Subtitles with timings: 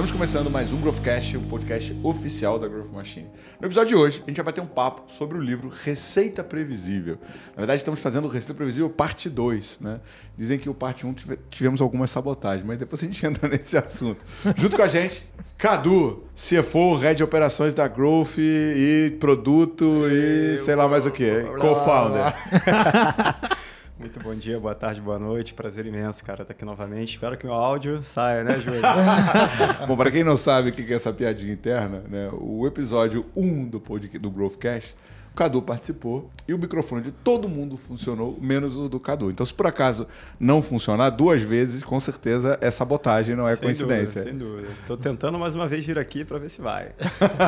[0.00, 3.28] Estamos começando mais um Growthcast, o podcast oficial da Growth Machine.
[3.60, 7.18] No episódio de hoje, a gente vai bater um papo sobre o livro Receita Previsível.
[7.50, 10.00] Na verdade, estamos fazendo Receita Previsível parte 2, né?
[10.38, 11.14] Dizem que o parte 1 um
[11.50, 14.24] tivemos algumas sabotagens, mas depois a gente entra nesse assunto.
[14.56, 15.22] Junto com a gente,
[15.58, 21.42] Cadu, CFO, Head de Operações da Growth e produto e sei lá mais o que,
[21.60, 22.32] co-founder.
[24.00, 25.52] Muito bom dia, boa tarde, boa noite.
[25.52, 27.10] Prazer imenso, cara, estar aqui novamente.
[27.10, 28.80] Espero que meu áudio saia, né, Júlio?
[29.86, 33.68] bom, para quem não sabe o que é essa piadinha interna, né, o episódio 1
[33.68, 34.96] do, podcast, do Growthcast
[35.40, 39.30] Cadu participou e o microfone de todo mundo funcionou, menos o do Cadu.
[39.30, 40.06] Então, se por acaso
[40.38, 44.22] não funcionar duas vezes, com certeza é sabotagem, não é sem coincidência.
[44.22, 44.68] Dúvida, sem dúvida.
[44.82, 46.92] Estou tentando mais uma vez vir aqui para ver se vai.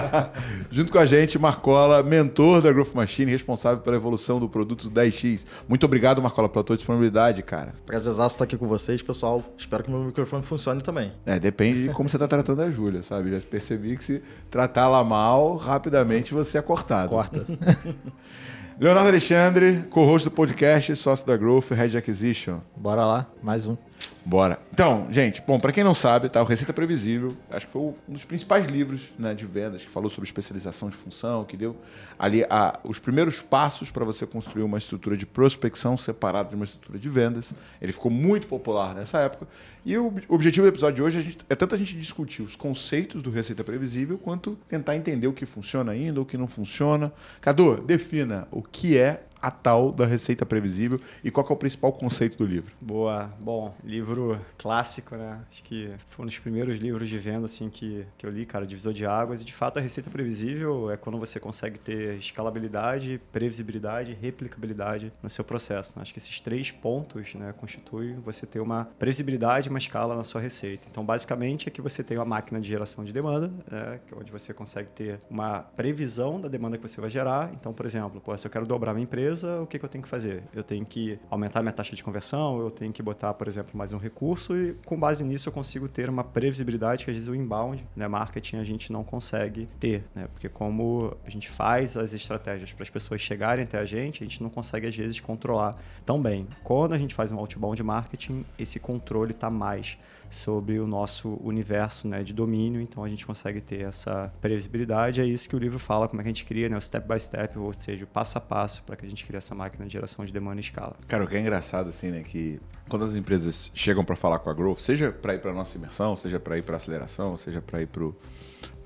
[0.73, 5.45] Junto com a gente, Marcola, mentor da Growth Machine, responsável pela evolução do produto 10X.
[5.69, 7.74] Muito obrigado, Marcola, pela tua disponibilidade, cara.
[7.84, 9.45] Prazerzaço estar aqui com vocês, pessoal.
[9.59, 11.12] Espero que meu microfone funcione também.
[11.27, 13.33] É, depende de como você está tratando a Júlia, sabe?
[13.33, 17.11] Já percebi que se tratá-la mal, rapidamente você é cortado.
[17.11, 17.45] Corta.
[18.80, 22.61] Leonardo Alexandre, co-host do podcast, sócio da Growth, Head Acquisition.
[22.77, 23.77] Bora lá, mais um.
[24.25, 24.61] Bora.
[24.73, 27.95] Então, gente, bom, para quem não sabe, tá, o Receita Previsível, acho que foi um
[28.06, 31.77] dos principais livros né, de vendas que falou sobre especialização de função, que deu
[32.17, 36.64] ali a, os primeiros passos para você construir uma estrutura de prospecção separada de uma
[36.64, 37.53] estrutura de vendas.
[37.81, 39.48] Ele ficou muito popular nessa época.
[39.84, 42.42] E o, o objetivo do episódio de hoje é, gente, é tanto a gente discutir
[42.42, 46.47] os conceitos do Receita Previsível, quanto tentar entender o que funciona ainda, o que não
[46.47, 47.12] funciona.
[47.41, 51.93] Cadu, defina o que é a tal da receita previsível e qual é o principal
[51.93, 52.73] conceito do livro?
[52.81, 55.41] Boa, bom, livro clássico, né?
[55.51, 58.65] Acho que foi um dos primeiros livros de venda assim que, que eu li, cara,
[58.65, 59.43] divisor de águas.
[59.43, 65.29] E de fato a receita previsível é quando você consegue ter escalabilidade, previsibilidade, replicabilidade no
[65.29, 65.95] seu processo.
[65.97, 66.03] Né?
[66.03, 70.41] Acho que esses três pontos, né, constituem você ter uma previsibilidade, uma escala na sua
[70.41, 70.87] receita.
[70.89, 74.31] Então, basicamente é que você tem uma máquina de geração de demanda, né, é onde
[74.31, 77.51] você consegue ter uma previsão da demanda que você vai gerar.
[77.55, 79.89] Então, por exemplo, pô, se eu quero dobrar minha empresa empresa, o que, que eu
[79.89, 80.43] tenho que fazer?
[80.55, 83.93] Eu tenho que aumentar minha taxa de conversão, eu tenho que botar, por exemplo, mais
[83.93, 87.35] um recurso e com base nisso eu consigo ter uma previsibilidade que às vezes o
[87.35, 90.29] inbound, né, marketing, a gente não consegue ter, né?
[90.33, 94.27] Porque como a gente faz as estratégias para as pessoas chegarem até a gente, a
[94.27, 96.47] gente não consegue às vezes controlar tão bem.
[96.63, 99.99] Quando a gente faz um outbound marketing, esse controle está mais
[100.35, 105.20] sobre o nosso universo né, de domínio, então a gente consegue ter essa previsibilidade.
[105.20, 107.07] É isso que o livro fala, como é que a gente cria, né, o step
[107.07, 109.87] by step, ou seja, o passo a passo para que a gente crie essa máquina
[109.87, 110.97] de geração de demanda em escala.
[111.07, 114.51] Cara, o que é engraçado assim, né, que quando as empresas chegam para falar com
[114.51, 117.83] a Growth, seja para ir para nossa imersão, seja para ir para aceleração, seja para
[117.83, 118.17] ir para o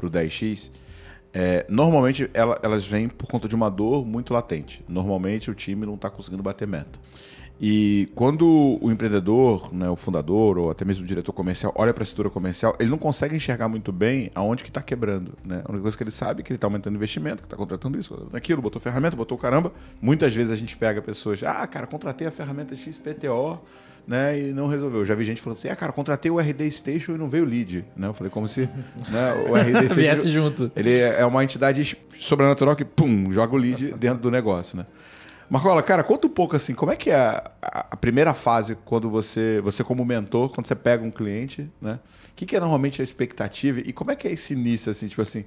[0.03, 0.71] 10x,
[1.39, 4.83] é, normalmente ela, elas vêm por conta de uma dor muito latente.
[4.89, 6.99] Normalmente o time não está conseguindo bater meta.
[7.61, 12.03] E quando o empreendedor, né, o fundador ou até mesmo o diretor comercial olha para
[12.03, 15.33] a estrutura comercial, ele não consegue enxergar muito bem aonde que está quebrando.
[15.43, 15.63] Né?
[15.65, 17.99] A única coisa que ele sabe é que ele está aumentando investimento, que está contratando
[17.99, 19.73] isso, aquilo, botou ferramenta, botou caramba.
[20.03, 23.59] Muitas vezes a gente pega pessoas, ah, cara, contratei a ferramenta XPTO,
[24.07, 25.05] né, e não resolveu.
[25.05, 27.85] Já vi gente falando assim, ah, cara, contratei o RD Station e não veio lead.
[27.97, 28.07] Né?
[28.07, 28.69] Eu falei, como se
[29.11, 29.95] né, o RD Station...
[29.95, 30.71] Viesse junto.
[30.77, 34.87] Ele é uma entidade sobrenatural que, pum, joga o lead dentro do negócio, né?
[35.49, 39.09] Marcola, cara, conta um pouco assim, como é que é a, a, primeira fase quando
[39.09, 42.01] você, você como mentor, quando você pega um cliente, né?
[42.31, 45.09] O que, que é normalmente a expectativa e como é que é esse início, assim,
[45.09, 45.45] tipo assim,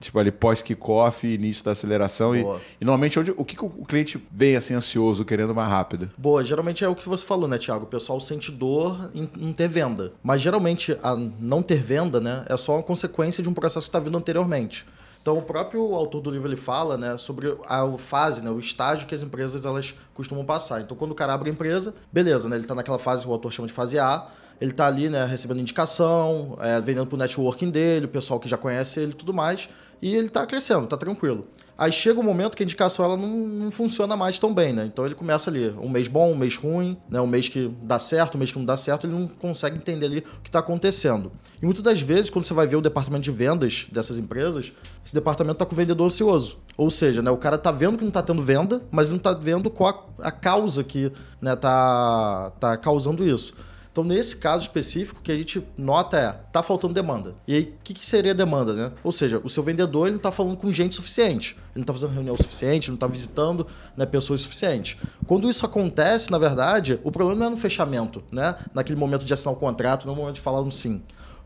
[0.00, 2.40] tipo ali pós-kickoff, início da aceleração e,
[2.80, 6.10] e, normalmente onde, o que, que o cliente vem assim ansioso, querendo mais rápido?
[6.18, 7.84] Boa, geralmente é o que você falou, né, Thiago?
[7.84, 10.14] O pessoal sente dor em não ter venda.
[10.22, 13.90] Mas geralmente a não ter venda, né, é só uma consequência de um processo que
[13.90, 14.84] está vindo anteriormente.
[15.22, 19.06] Então, o próprio autor do livro ele fala né, sobre a fase, né, o estágio
[19.06, 20.80] que as empresas elas costumam passar.
[20.80, 23.32] Então, quando o cara abre a empresa, beleza, né, ele está naquela fase que o
[23.32, 24.26] autor chama de fase A,
[24.60, 28.48] ele está ali né, recebendo indicação, é, vendendo para o networking dele, o pessoal que
[28.48, 29.68] já conhece ele e tudo mais,
[30.02, 31.46] e ele está crescendo, está tranquilo.
[31.78, 34.84] Aí chega um momento que a indicação ela não, não, funciona mais tão bem, né?
[34.84, 37.20] Então ele começa ali, um mês bom, um mês ruim, né?
[37.20, 40.06] um mês que dá certo, um mês que não dá certo, ele não consegue entender
[40.06, 41.32] ali o que está acontecendo.
[41.60, 44.72] E muitas das vezes, quando você vai ver o departamento de vendas dessas empresas,
[45.04, 46.58] esse departamento está com o vendedor ocioso.
[46.76, 49.32] Ou seja, né, o cara está vendo que não está tendo venda, mas não está
[49.32, 51.10] vendo qual a, causa que
[51.40, 53.54] né, tá, tá causando isso.
[53.92, 57.34] Então, nesse caso específico, o que a gente nota é, tá faltando demanda.
[57.46, 58.92] E aí, o que, que, seria demanda, né?
[59.04, 61.54] Ou seja, o seu vendedor ele não está falando com gente suficiente.
[61.54, 64.96] Ele não está fazendo reunião suficiente, não está visitando né, pessoas suficientes.
[65.26, 68.56] Quando isso acontece, na verdade, o problema não é no fechamento, né?
[68.72, 71.02] Naquele momento de assinar o contrato, no momento de falar um sim.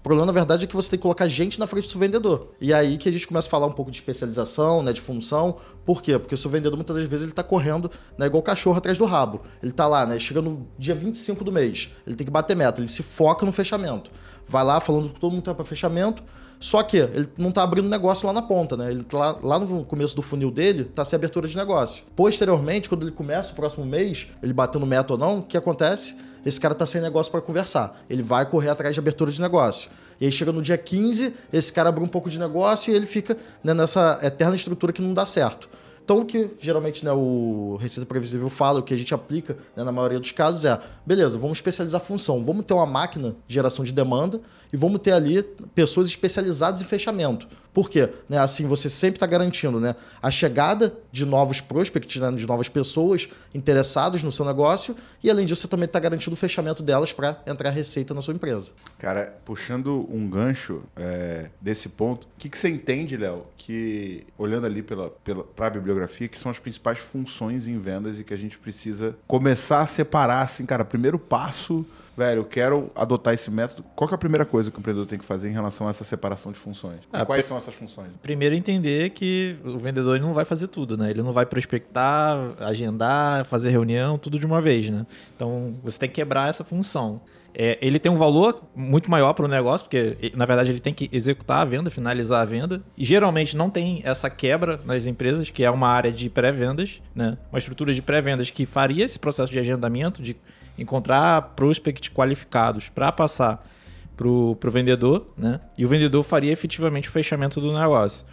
[0.06, 2.53] Problema, na verdade, é que você tem que colocar gente na frente do vendedor.
[2.61, 5.56] E aí que a gente começa a falar um pouco de especialização, né, de função,
[5.85, 6.17] Por quê?
[6.17, 9.05] Porque o seu vendedor muitas das vezes ele está correndo, né, igual cachorro atrás do
[9.05, 9.41] rabo.
[9.61, 12.81] Ele está lá, né, chega no dia 25 do mês, ele tem que bater meta,
[12.81, 14.12] ele se foca no fechamento.
[14.47, 16.23] Vai lá falando que todo mundo está para fechamento,
[16.61, 18.93] só que ele não está abrindo negócio lá na ponta, né?
[18.93, 22.05] Ele tá lá, lá no começo do funil dele, está sem abertura de negócio.
[22.14, 26.17] Posteriormente, quando ele começa o próximo mês, ele batendo meta ou não, o que acontece?
[26.46, 28.00] Esse cara está sem negócio para conversar.
[28.08, 29.90] Ele vai correr atrás de abertura de negócio.
[30.20, 33.04] E aí chega no dia 15, esse cara abre um pouco de negócio e ele
[33.04, 35.69] fica né, nessa eterna estrutura que não dá certo.
[36.06, 39.82] Então, o que geralmente né, o Receita Previsível fala, o que a gente aplica né,
[39.82, 43.54] na maioria dos casos é: beleza, vamos especializar a função, vamos ter uma máquina de
[43.54, 44.40] geração de demanda
[44.72, 45.42] e vamos ter ali
[45.74, 47.46] pessoas especializadas em fechamento.
[47.76, 48.08] Por quê?
[48.26, 52.70] Né, assim você sempre está garantindo né, a chegada de novos prospects, né, de novas
[52.70, 57.12] pessoas interessadas no seu negócio, e além disso, você também está garantindo o fechamento delas
[57.12, 58.72] para entrar receita na sua empresa.
[58.98, 64.64] Cara, puxando um gancho é, desse ponto, o que, que você entende, Léo, que olhando
[64.64, 68.32] ali para pela, pela, a bibliografia, que são as principais funções em vendas e que
[68.32, 71.84] a gente precisa começar a separar, assim, cara, primeiro passo
[72.16, 73.84] velho, eu quero adotar esse método.
[73.94, 76.04] Qual é a primeira coisa que o empreendedor tem que fazer em relação a essa
[76.04, 77.00] separação de funções?
[77.12, 78.10] Ah, quais são essas funções?
[78.22, 81.10] Primeiro, entender que o vendedor não vai fazer tudo, né?
[81.10, 85.06] Ele não vai prospectar, agendar, fazer reunião, tudo de uma vez, né?
[85.34, 87.20] Então, você tem que quebrar essa função.
[87.58, 90.93] É, ele tem um valor muito maior para o negócio, porque na verdade ele tem
[90.93, 92.82] que executar a venda, finalizar a venda.
[92.99, 97.38] E geralmente não tem essa quebra nas empresas, que é uma área de pré-vendas, né?
[97.50, 100.37] uma estrutura de pré-vendas que faria esse processo de agendamento, de
[100.79, 103.67] encontrar prospects qualificados para passar
[104.14, 105.61] para o vendedor, né?
[105.76, 108.25] E o vendedor faria efetivamente o fechamento do negócio.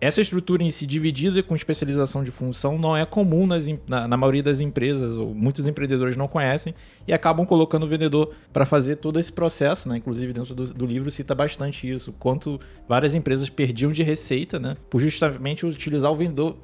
[0.00, 4.16] Essa estrutura em si dividida com especialização de função não é comum nas, na, na,
[4.16, 6.74] maioria das empresas, ou muitos empreendedores não conhecem
[7.06, 9.98] e acabam colocando o vendedor para fazer todo esse processo, né?
[9.98, 12.58] Inclusive dentro do, do, livro cita bastante isso, quanto
[12.88, 14.74] várias empresas perdiam de receita, né?
[14.88, 16.56] Por justamente utilizar o vendedor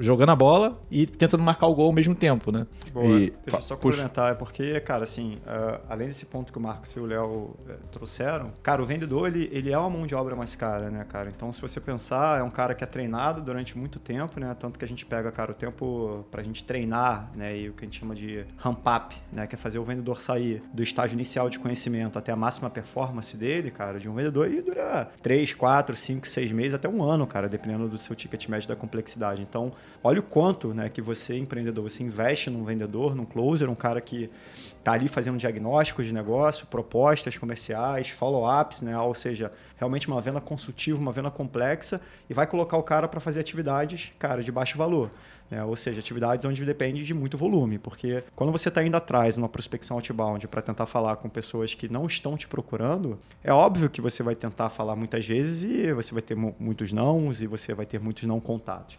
[0.00, 2.66] jogando a bola e tentando marcar o gol ao mesmo tempo, né?
[2.92, 3.06] Boa.
[3.06, 6.60] E, Deixa eu só complementar, é porque, cara, assim, uh, além desse ponto que o
[6.60, 7.56] Marcos e o Léo uh,
[7.90, 11.28] trouxeram, cara, o vendedor, ele, ele é uma mão de obra mais cara, né, cara?
[11.34, 14.54] Então, se você pensar, é um cara que é treinado durante muito tempo, né?
[14.58, 17.58] Tanto que a gente pega, cara, o tempo pra gente treinar, né?
[17.58, 19.46] E o que a gente chama de ramp up, né?
[19.46, 23.36] Que é fazer o vendedor sair do estágio inicial de conhecimento até a máxima performance
[23.36, 27.26] dele, cara, de um vendedor, e dura 3, 4, 5, 6 meses, até um ano,
[27.26, 29.42] cara, dependendo do seu ticket médio da complexidade.
[29.42, 29.72] Então,
[30.02, 34.00] olha o quanto né, que você, empreendedor, você investe num vendedor, num closer, um cara
[34.00, 34.30] que
[34.88, 38.98] está ali fazendo diagnósticos de negócio, propostas comerciais, follow-ups, né?
[38.98, 43.20] ou seja, realmente uma venda consultiva, uma venda complexa, e vai colocar o cara para
[43.20, 45.10] fazer atividades, cara, de baixo valor.
[45.50, 45.62] Né?
[45.62, 49.48] Ou seja, atividades onde depende de muito volume, porque quando você está indo atrás numa
[49.48, 54.00] prospecção outbound para tentar falar com pessoas que não estão te procurando, é óbvio que
[54.00, 57.84] você vai tentar falar muitas vezes e você vai ter muitos nãos e você vai
[57.84, 58.98] ter muitos não contatos.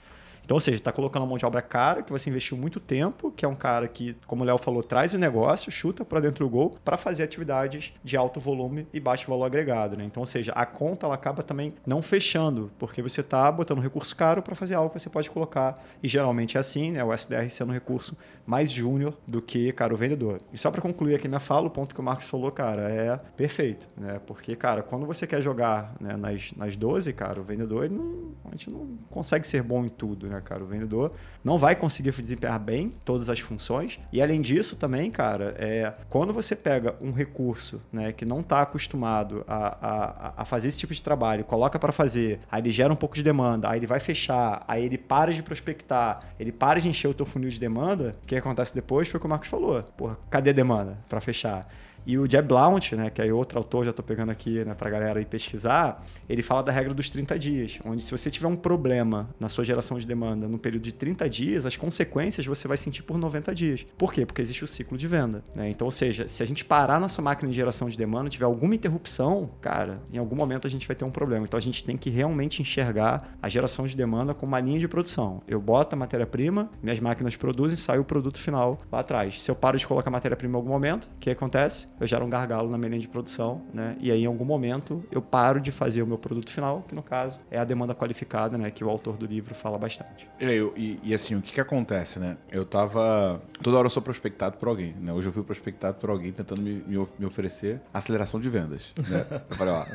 [0.49, 3.31] Então, ou seja, está colocando uma mão de obra cara, que você investiu muito tempo,
[3.31, 6.43] que é um cara que, como o Léo falou, traz o negócio, chuta para dentro
[6.43, 9.95] do gol, para fazer atividades de alto volume e baixo valor agregado.
[9.95, 10.05] Né?
[10.05, 14.15] Então, ou seja, a conta ela acaba também não fechando, porque você está botando recurso
[14.15, 15.85] caro para fazer algo que você pode colocar.
[16.01, 17.03] E geralmente é assim, né?
[17.03, 20.41] o SDR sendo um recurso mais júnior do que, cara, o vendedor.
[20.51, 23.19] E só para concluir aqui minha fala, o ponto que o Marcos falou, cara, é
[23.37, 23.87] perfeito.
[23.95, 24.19] Né?
[24.25, 28.49] Porque, cara, quando você quer jogar né, nas, nas 12, cara, o vendedor, não, a
[28.49, 30.38] gente não consegue ser bom em tudo, né?
[30.41, 30.63] Cara?
[30.63, 31.11] O vendedor
[31.43, 33.99] não vai conseguir desempenhar bem todas as funções.
[34.11, 38.61] E além disso, também, cara, é quando você pega um recurso né, que não está
[38.61, 42.91] acostumado a, a, a fazer esse tipo de trabalho, coloca para fazer, aí ele gera
[42.91, 46.79] um pouco de demanda, aí ele vai fechar, aí ele para de prospectar, ele para
[46.79, 49.29] de encher o teu funil de demanda, o que acontece depois foi o que o
[49.29, 49.81] Marcos falou.
[49.83, 51.67] Porra, cadê a demanda para fechar?
[52.09, 54.87] E o Jeb Blount, né, que é outro autor, já estou pegando aqui né, para
[54.87, 58.47] a galera ir pesquisar, ele fala da regra dos 30 dias, onde se você tiver
[58.47, 62.67] um problema na sua geração de demanda no período de 30 dias, as consequências você
[62.67, 63.85] vai sentir por 90 dias.
[63.95, 64.25] Por quê?
[64.25, 65.43] Porque existe o ciclo de venda.
[65.53, 65.69] Né?
[65.69, 68.73] Então, ou seja, se a gente parar nossa máquina de geração de demanda, tiver alguma
[68.73, 71.45] interrupção, cara, em algum momento a gente vai ter um problema.
[71.45, 74.87] Então, a gente tem que realmente enxergar a geração de demanda como uma linha de
[74.87, 75.43] produção.
[75.47, 79.39] Eu boto a matéria-prima, minhas máquinas produzem, sai o produto final lá atrás.
[79.39, 81.87] Se eu paro de colocar matéria-prima em algum momento, o que acontece?
[81.99, 83.95] Eu gero um gargalo na minha linha de produção, né?
[83.99, 87.03] E aí, em algum momento, eu paro de fazer o meu produto final, que no
[87.03, 88.71] caso é a demanda qualificada, né?
[88.71, 90.27] Que o autor do livro fala bastante.
[90.39, 90.45] E,
[90.77, 92.37] e, e assim, o que que acontece, né?
[92.51, 93.41] Eu tava...
[93.61, 95.11] Toda hora eu sou prospectado por alguém, né?
[95.11, 99.25] Hoje eu fui prospectado por alguém tentando me, me, me oferecer aceleração de vendas, né?
[99.49, 99.85] Eu falei, ó,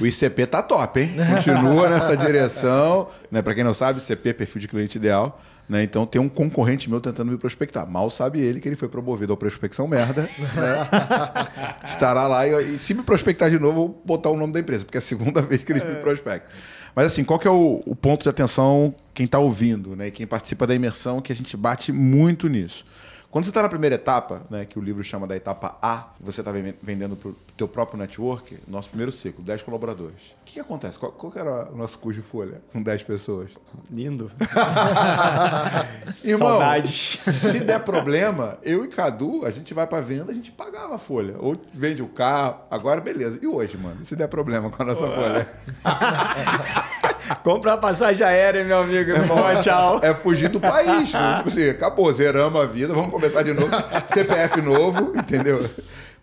[0.00, 1.12] o ICP tá top, hein?
[1.36, 3.40] Continua nessa direção, né?
[3.40, 5.40] Pra quem não sabe, ICP, perfil de cliente ideal.
[5.72, 5.82] Né?
[5.84, 7.88] Então tem um concorrente meu tentando me prospectar.
[7.90, 10.28] Mal sabe ele que ele foi promovido à prospecção merda.
[10.38, 11.88] Né?
[11.88, 14.60] Estará lá e, e, se me prospectar de novo, eu vou botar o nome da
[14.60, 15.94] empresa, porque é a segunda vez que ele é.
[15.94, 16.46] me prospecta.
[16.94, 20.08] Mas assim, qual que é o, o ponto de atenção quem está ouvindo, né?
[20.08, 22.84] E quem participa da imersão, que a gente bate muito nisso.
[23.32, 26.42] Quando você está na primeira etapa, né, que o livro chama da etapa A, você
[26.42, 30.36] está vendendo para o teu próprio network, nosso primeiro ciclo, 10 colaboradores.
[30.42, 30.98] O que, que acontece?
[30.98, 33.50] Qual, qual era o nosso custo de folha com 10 pessoas?
[33.90, 34.30] Lindo.
[36.22, 37.18] Irmão, Saudades.
[37.18, 40.98] se der problema, eu e Cadu, a gente vai para venda, a gente pagava a
[40.98, 41.34] folha.
[41.38, 43.38] Ou vende o carro, agora beleza.
[43.40, 45.48] E hoje, mano, se der problema com a nossa folha?
[47.42, 49.12] Compra a passagem aérea, meu amigo.
[49.26, 50.00] Bom, tchau.
[50.02, 51.12] É fugir do país.
[51.12, 51.36] né?
[51.36, 53.70] Tipo assim, acabou, zeramos a vida, vamos começar de novo,
[54.06, 55.70] CPF novo, entendeu?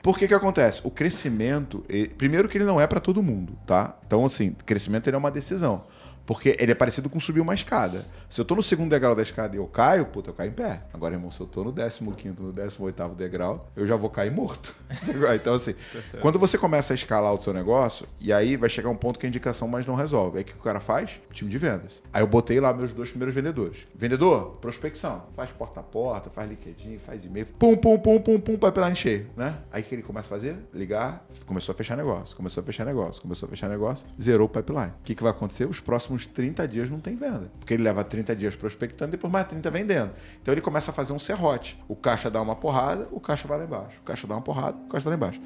[0.01, 0.81] Por que que acontece?
[0.83, 1.85] O crescimento,
[2.17, 3.97] primeiro que ele não é para todo mundo, tá?
[4.05, 5.83] Então, assim, crescimento ele é uma decisão.
[6.29, 8.05] Porque ele é parecido com subir uma escada.
[8.29, 10.53] Se eu tô no segundo degrau da escada e eu caio, puta, eu caio em
[10.53, 10.83] pé.
[10.93, 14.75] Agora, irmão, se eu tô no 15º, no 18º degrau, eu já vou cair morto.
[15.35, 15.73] então, assim,
[16.21, 19.25] quando você começa a escalar o seu negócio, e aí vai chegar um ponto que
[19.25, 20.37] a indicação mais não resolve.
[20.37, 21.19] Aí o que o cara faz?
[21.31, 21.99] Time de vendas.
[22.13, 23.87] Aí eu botei lá meus dois primeiros vendedores.
[23.95, 25.23] Vendedor, prospecção.
[25.35, 27.47] Faz porta a porta, faz LinkedIn, faz e-mail.
[27.57, 29.57] Pum, pum, pum, pum, pum, pipeline cheio, né?
[29.71, 30.57] Aí o que ele começa a fazer?
[30.71, 34.49] Ligar, começou a fechar negócio, começou a fechar negócio, começou a fechar negócio, zerou o
[34.49, 34.91] pipeline.
[34.91, 35.65] O que, que vai acontecer?
[35.65, 37.51] Os próximos 30 dias não tem venda.
[37.59, 40.11] Porque ele leva 30 dias prospectando e por mais 30 vendendo.
[40.41, 41.79] Então ele começa a fazer um serrote.
[41.87, 43.99] O caixa dá uma porrada, o caixa vai lá embaixo.
[43.99, 45.41] O caixa dá uma porrada, o caixa dá lá embaixo.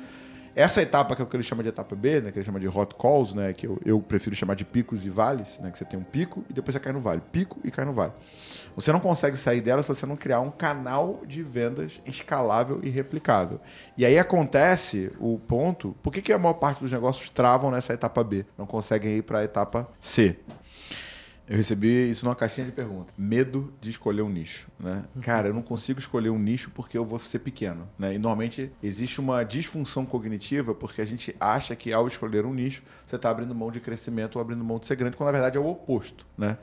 [0.56, 2.60] Essa etapa que é o que ele chama de etapa B, né, que ele chama
[2.60, 5.77] de hot calls, né, que eu, eu prefiro chamar de picos e vales, né, que
[5.80, 7.22] você tem um pico e depois você cai no vale.
[7.32, 8.13] Pico e cai no vale.
[8.75, 12.89] Você não consegue sair dela se você não criar um canal de vendas escalável e
[12.89, 13.60] replicável.
[13.98, 17.94] E aí acontece o ponto, por que, que a maior parte dos negócios travam nessa
[17.94, 18.46] etapa B?
[18.56, 20.38] Não conseguem ir para a etapa C.
[21.47, 23.13] Eu recebi isso numa caixinha de perguntas.
[23.17, 25.03] Medo de escolher um nicho, né?
[25.21, 28.13] Cara, eu não consigo escolher um nicho porque eu vou ser pequeno, né?
[28.13, 32.81] E normalmente existe uma disfunção cognitiva porque a gente acha que ao escolher um nicho,
[33.05, 35.57] você está abrindo mão de crescimento ou abrindo mão de ser grande, quando na verdade
[35.57, 36.57] é o oposto, né?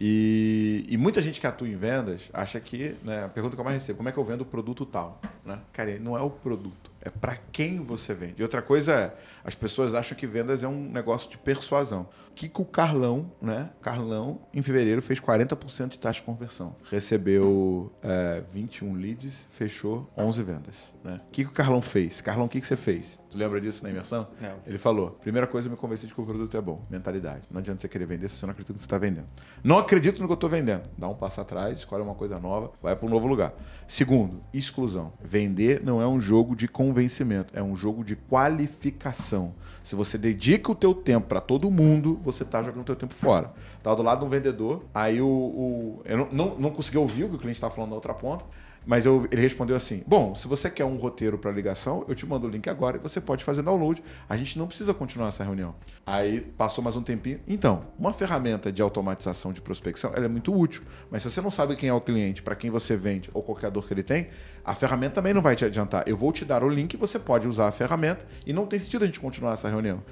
[0.00, 3.64] E, e muita gente que atua em vendas acha que, né, a pergunta que eu
[3.64, 5.58] mais recebo, como é que eu vendo o produto tal, né?
[5.72, 8.34] Cara, não é o produto, é para quem você vende.
[8.38, 9.14] E outra coisa é,
[9.44, 12.08] as pessoas acham que vendas é um negócio de persuasão.
[12.30, 13.70] O que, que o Carlão, né?
[13.82, 16.76] Carlão, em fevereiro, fez 40% de taxa de conversão.
[16.90, 20.94] Recebeu é, 21 leads, fechou 11 vendas.
[21.02, 21.20] Né?
[21.26, 22.20] O que, que o Carlão fez?
[22.20, 23.18] Carlão, o que, que você fez?
[23.30, 24.26] Tu lembra disso na imersão?
[24.40, 24.56] Não.
[24.66, 26.82] Ele falou: primeira coisa, eu me convenci de que o produto é bom.
[26.88, 27.42] Mentalidade.
[27.50, 29.26] Não adianta você querer vender se você não acredita no que você está vendendo.
[29.62, 30.88] Não acredito no que eu estou vendendo.
[30.96, 33.52] Dá um passo atrás, escolhe uma coisa nova, vai para um novo lugar.
[33.86, 35.12] Segundo, exclusão.
[35.20, 39.54] Vender não é um jogo de convencimento, é um jogo de qualificação.
[39.82, 43.14] Se você dedica o teu tempo para todo mundo, você está jogando o teu tempo
[43.14, 43.52] fora.
[43.82, 47.24] Tava do lado de um vendedor, aí o, o- eu não, não, não consegui ouvir
[47.24, 48.44] o que o cliente estava falando na outra ponta.
[48.88, 52.24] Mas eu- ele respondeu assim: Bom, se você quer um roteiro para ligação, eu te
[52.24, 54.02] mando o link agora e você pode fazer download.
[54.26, 55.74] A gente não precisa continuar essa reunião.
[56.06, 57.38] Aí passou mais um tempinho.
[57.46, 60.82] Então, uma ferramenta de automatização de prospecção ela é muito útil.
[61.10, 63.70] Mas se você não sabe quem é o cliente, para quem você vende ou qualquer
[63.70, 64.28] dor que ele tem,
[64.64, 66.04] a ferramenta também não vai te adiantar.
[66.08, 69.02] Eu vou te dar o link, você pode usar a ferramenta e não tem sentido
[69.02, 70.02] a gente continuar essa reunião.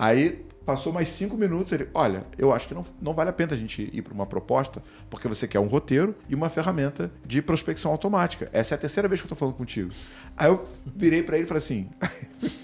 [0.00, 1.70] Aí passou mais cinco minutos.
[1.72, 4.24] Ele, olha, eu acho que não, não vale a pena a gente ir para uma
[4.24, 8.48] proposta, porque você quer um roteiro e uma ferramenta de prospecção automática.
[8.50, 9.90] Essa é a terceira vez que eu estou falando contigo.
[10.34, 10.66] Aí eu
[10.96, 11.90] virei para ele e falei assim.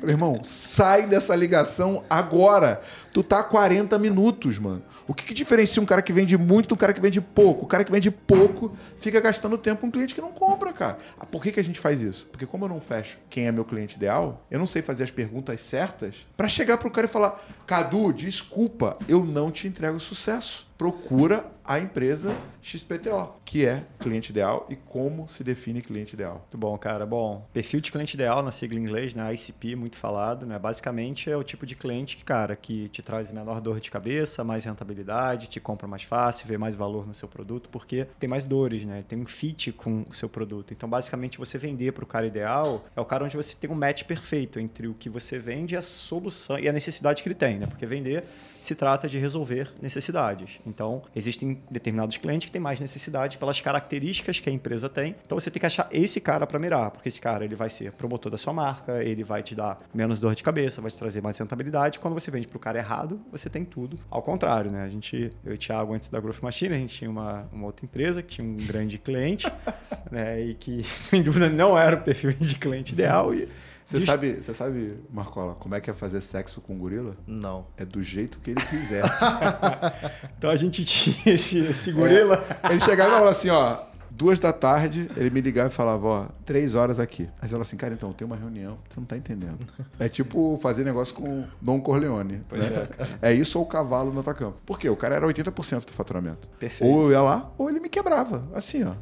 [0.00, 2.82] Falei, irmão, sai dessa ligação agora.
[3.10, 4.82] Tu tá há 40 minutos, mano.
[5.06, 7.64] O que, que diferencia um cara que vende muito do cara que vende pouco?
[7.64, 10.98] O cara que vende pouco fica gastando tempo com um cliente que não compra, cara.
[11.18, 12.26] Ah, por que, que a gente faz isso?
[12.26, 15.10] Porque como eu não fecho quem é meu cliente ideal, eu não sei fazer as
[15.10, 20.66] perguntas certas para chegar pro cara e falar: Cadu, desculpa, eu não te entrego sucesso.
[20.76, 26.34] Procura a empresa XPTO, que é cliente ideal e como se define cliente ideal.
[26.34, 27.06] Muito bom, cara.
[27.06, 29.32] Bom, perfil de cliente ideal na sigla em inglês, né?
[29.32, 30.58] ICP, muito falado, né?
[30.58, 34.42] Basicamente é o tipo de cliente que, cara, que te traz menor dor de cabeça,
[34.42, 38.44] mais rentabilidade, te compra mais fácil, vê mais valor no seu produto, porque tem mais
[38.44, 39.00] dores, né?
[39.02, 40.74] Tem um fit com o seu produto.
[40.74, 43.74] Então, basicamente, você vender para o cara ideal é o cara onde você tem um
[43.74, 47.34] match perfeito entre o que você vende e a solução e a necessidade que ele
[47.34, 47.66] tem, né?
[47.66, 48.24] Porque vender
[48.64, 50.58] se trata de resolver necessidades.
[50.66, 55.14] Então, existem determinados clientes que têm mais necessidade pelas características que a empresa tem.
[55.24, 57.92] Então, você tem que achar esse cara para mirar, porque esse cara ele vai ser
[57.92, 61.20] promotor da sua marca, ele vai te dar menos dor de cabeça, vai te trazer
[61.20, 61.98] mais rentabilidade.
[61.98, 63.98] Quando você vende para o cara errado, você tem tudo.
[64.10, 64.82] Ao contrário, né?
[64.84, 67.66] A gente, eu e o Thiago, antes da Growth Machine, a gente tinha uma, uma
[67.66, 69.46] outra empresa que tinha um grande cliente,
[70.10, 70.40] né?
[70.40, 73.34] E que, sem dúvida, não era o perfil de cliente ideal.
[73.34, 73.48] E
[73.84, 77.14] Você Des- sabe, você sabe, Marcola, como é que é fazer sexo com um gorila?
[77.26, 77.66] Não.
[77.76, 79.02] É do jeito que ele quiser.
[80.38, 82.42] Então a gente tinha esse, esse gorila.
[82.70, 83.78] Ele chegava e falava assim, ó,
[84.16, 87.28] Duas da tarde, ele me ligava e falava, ó, três horas aqui.
[87.42, 89.58] Mas ela assim, cara, então, tem uma reunião, você não tá entendendo.
[89.98, 92.34] É tipo fazer negócio com Dom Corleone.
[92.52, 92.88] Né?
[93.20, 94.58] É, isso ou o cavalo no atacampo.
[94.64, 94.88] Por quê?
[94.88, 96.48] O cara era 80% do faturamento.
[96.60, 96.88] Perfeito.
[96.88, 98.44] Ou eu ia lá, ou ele me quebrava.
[98.54, 98.94] Assim, ó.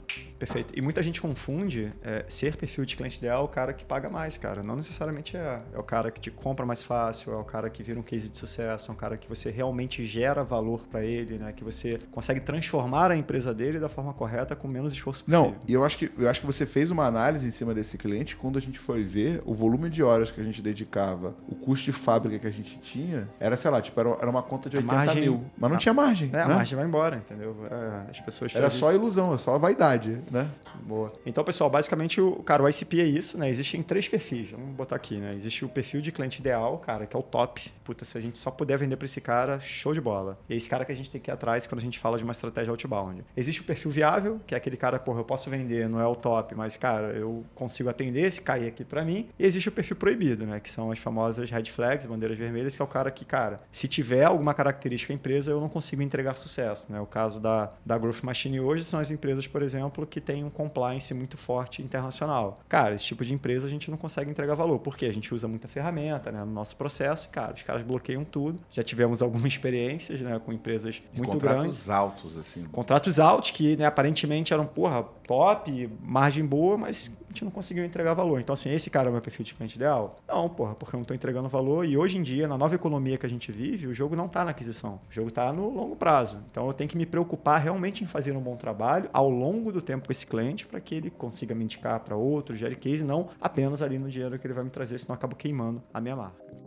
[0.43, 0.77] Perfeito.
[0.77, 4.37] E muita gente confunde é, ser perfil de cliente ideal o cara que paga mais,
[4.37, 4.61] cara.
[4.61, 5.63] Não necessariamente é.
[5.73, 8.29] É o cara que te compra mais fácil, é o cara que vira um case
[8.29, 11.53] de sucesso, é um cara que você realmente gera valor para ele, né?
[11.53, 15.47] Que você consegue transformar a empresa dele da forma correta com menos esforço possível.
[15.51, 17.99] Não, e eu acho que eu acho que você fez uma análise em cima desse
[17.99, 21.55] cliente quando a gente foi ver o volume de horas que a gente dedicava, o
[21.55, 24.77] custo de fábrica que a gente tinha, era, sei lá, tipo, era, uma conta de
[24.77, 25.45] 80 margem- mil.
[25.59, 26.31] Mas não a- tinha margem.
[26.33, 26.55] É, a né?
[26.55, 27.57] margem vai embora, entendeu?
[27.71, 28.99] É, as pessoas Era só isso.
[29.01, 30.49] ilusão, é só vaidade, né?
[30.83, 31.13] Boa.
[31.25, 33.49] Então, pessoal, basicamente, o, cara, o ICP é isso, né?
[33.49, 35.35] Existem três perfis, vamos botar aqui, né?
[35.35, 37.73] Existe o perfil de cliente ideal, cara, que é o top.
[37.85, 40.39] Puta, se a gente só puder vender para esse cara, show de bola.
[40.49, 42.17] E é esse cara que a gente tem que ir atrás quando a gente fala
[42.17, 43.25] de uma estratégia outbound.
[43.37, 46.15] Existe o perfil viável, que é aquele cara, porra, eu posso vender, não é o
[46.15, 49.29] top, mas, cara, eu consigo atender esse cair aqui para mim.
[49.39, 50.61] E existe o perfil proibido, né?
[50.61, 53.89] Que são as famosas red flags, bandeiras vermelhas, que é o cara que, cara, se
[53.89, 57.01] tiver alguma característica empresa, eu não consigo entregar sucesso, né?
[57.01, 60.51] O caso da, da Growth Machine hoje são as empresas, por exemplo, que têm um
[60.63, 62.61] compliance muito forte internacional.
[62.69, 65.49] Cara, esse tipo de empresa a gente não consegue entregar valor, porque a gente usa
[65.49, 68.61] muita ferramenta né, no nosso processo e, cara, os caras bloqueiam tudo.
[68.71, 71.91] Já tivemos algumas experiências né, com empresas De muito contratos grandes.
[71.91, 72.65] altos, assim.
[72.65, 77.85] Contratos altos que né, aparentemente eram, porra, top, margem boa, mas a gente não conseguiu
[77.85, 78.41] entregar valor.
[78.41, 80.17] Então, assim, esse cara é o meu perfil de cliente ideal?
[80.29, 81.87] Não, porra, porque eu não estou entregando valor.
[81.87, 84.45] E hoje em dia, na nova economia que a gente vive, o jogo não está
[84.45, 85.01] na aquisição.
[85.09, 86.39] O jogo está no longo prazo.
[86.51, 89.81] Então, eu tenho que me preocupar realmente em fazer um bom trabalho ao longo do
[89.81, 93.31] tempo com esse cliente para que ele consiga me indicar para outro, gere case, não
[93.41, 96.17] apenas ali no dinheiro que ele vai me trazer, senão eu acabo queimando a minha
[96.17, 96.62] marca.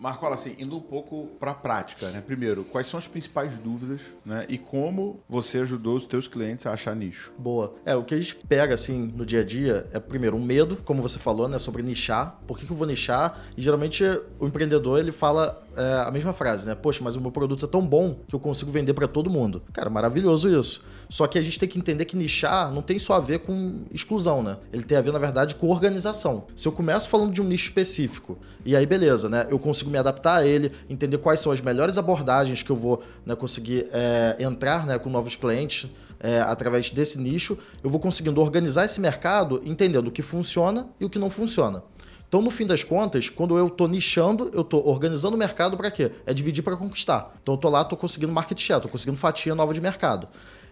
[0.00, 2.20] Marcola, assim, indo um pouco para a prática, né?
[2.20, 4.44] Primeiro, quais são as principais dúvidas, né?
[4.48, 7.32] E como você ajudou os teus clientes a achar nicho?
[7.38, 7.74] Boa.
[7.84, 10.76] É, o que a gente pega, assim, no dia a dia é, primeiro, um medo,
[10.84, 12.40] como você falou, né, sobre nichar.
[12.46, 13.44] Por que, que eu vou nichar?
[13.56, 14.04] E, geralmente,
[14.38, 16.74] o empreendedor, ele fala é, a mesma frase, né?
[16.74, 19.62] Poxa, mas o meu produto é tão bom que eu consigo vender para todo mundo.
[19.72, 20.84] Cara, maravilhoso isso.
[21.08, 23.84] Só que a gente tem que entender que nichar não tem só a ver com
[23.92, 24.56] exclusão, né?
[24.72, 26.46] Ele tem a ver, na verdade, com organização.
[26.54, 29.46] Se eu começo falando de um nicho específico, e aí, beleza, né?
[29.48, 33.02] Eu consigo me adaptar a ele, entender quais são as melhores abordagens que eu vou
[33.24, 38.40] né, conseguir é, entrar né, com novos clientes é, através desse nicho, eu vou conseguindo
[38.40, 41.82] organizar esse mercado entendendo o que funciona e o que não funciona.
[42.28, 45.90] Então, no fim das contas, quando eu estou nichando, eu estou organizando o mercado para
[45.90, 46.10] quê?
[46.26, 47.32] É dividir para conquistar.
[47.40, 50.26] Então, eu estou lá, estou conseguindo market share, estou conseguindo fatia nova de mercado.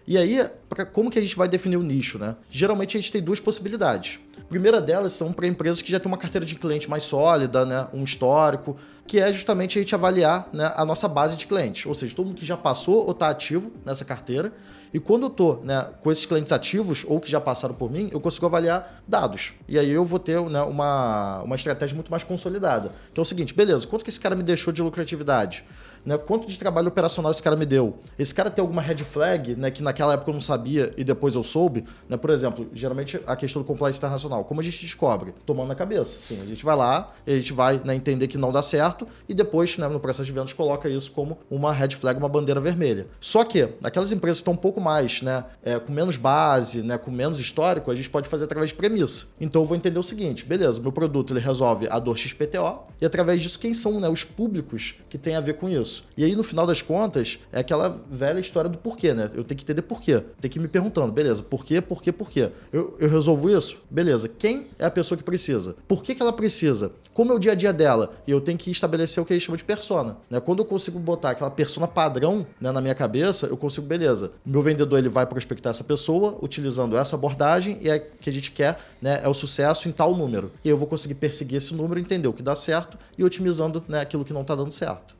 [0.07, 2.35] E aí, pra, como que a gente vai definir o nicho, né?
[2.49, 4.19] Geralmente a gente tem duas possibilidades.
[4.39, 7.65] A primeira delas são para empresas que já têm uma carteira de cliente mais sólida,
[7.65, 7.87] né?
[7.91, 11.85] um histórico, que é justamente a gente avaliar né, a nossa base de clientes.
[11.87, 14.53] Ou seja, todo mundo que já passou ou está ativo nessa carteira.
[14.93, 18.09] E quando eu estou né, com esses clientes ativos ou que já passaram por mim,
[18.11, 19.53] eu consigo avaliar dados.
[19.67, 22.91] E aí eu vou ter né, uma, uma estratégia muito mais consolidada.
[23.13, 25.65] Que é o seguinte, beleza, quanto que esse cara me deixou de lucratividade?
[26.05, 27.97] Né, quanto de trabalho operacional esse cara me deu?
[28.17, 31.33] Esse cara tem alguma red flag, né, que naquela época eu não sabia e depois
[31.33, 31.83] eu soube?
[32.07, 35.33] Né, por exemplo, geralmente a questão do compliance internacional, como a gente descobre?
[35.45, 36.19] Tomando na cabeça.
[36.27, 39.33] Sim, a gente vai lá, a gente vai né, entender que não dá certo e
[39.33, 43.07] depois, né, no processo de vendas, coloca isso como uma red flag, uma bandeira vermelha.
[43.19, 46.97] Só que, aquelas empresas que estão um pouco mais, né, é, com menos base, né,
[46.97, 49.25] com menos histórico, a gente pode fazer através de premissa.
[49.41, 53.05] Então eu vou entender o seguinte, beleza, meu produto ele resolve a dor XPTO e
[53.05, 55.94] através disso quem são né, os públicos que tem a ver com isso.
[56.17, 59.29] E aí no final das contas é aquela velha história do porquê, né?
[59.33, 60.21] Eu tenho que entender porquê.
[60.39, 62.49] Tem que ir me perguntando, beleza, por quê, por quê, por quê?
[62.71, 63.77] Eu, eu resolvo isso?
[63.89, 64.27] Beleza.
[64.27, 65.75] Quem é a pessoa que precisa?
[65.87, 66.91] Por que, que ela precisa?
[67.13, 68.13] Como é o dia a dia dela?
[68.27, 70.17] E eu tenho que estabelecer o que a gente chama de persona.
[70.29, 70.39] Né?
[70.39, 74.31] Quando eu consigo botar aquela persona padrão né, na minha cabeça, eu consigo, beleza.
[74.45, 78.51] Meu vendedor ele vai prospectar essa pessoa utilizando essa abordagem e é que a gente
[78.51, 80.51] quer né, é o sucesso em tal número.
[80.63, 84.01] E eu vou conseguir perseguir esse número, entender o que dá certo e otimizando né,
[84.01, 85.15] aquilo que não está dando certo.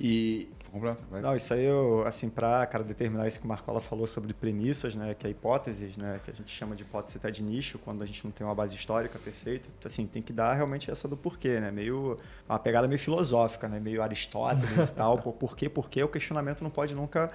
[0.00, 0.48] E.
[0.72, 1.02] Completo?
[1.10, 4.94] Não, isso aí, eu, assim, para cara, determinar isso que o Marcola falou sobre premissas,
[4.94, 8.02] né, que é hipóteses, né, que a gente chama de hipótese até de nicho, quando
[8.02, 11.16] a gente não tem uma base histórica perfeita, assim, tem que dar realmente essa do
[11.16, 12.16] porquê, né, meio,
[12.48, 16.70] uma pegada meio filosófica, né, meio Aristóteles e tal, por porquê, porquê, o questionamento não
[16.70, 17.32] pode nunca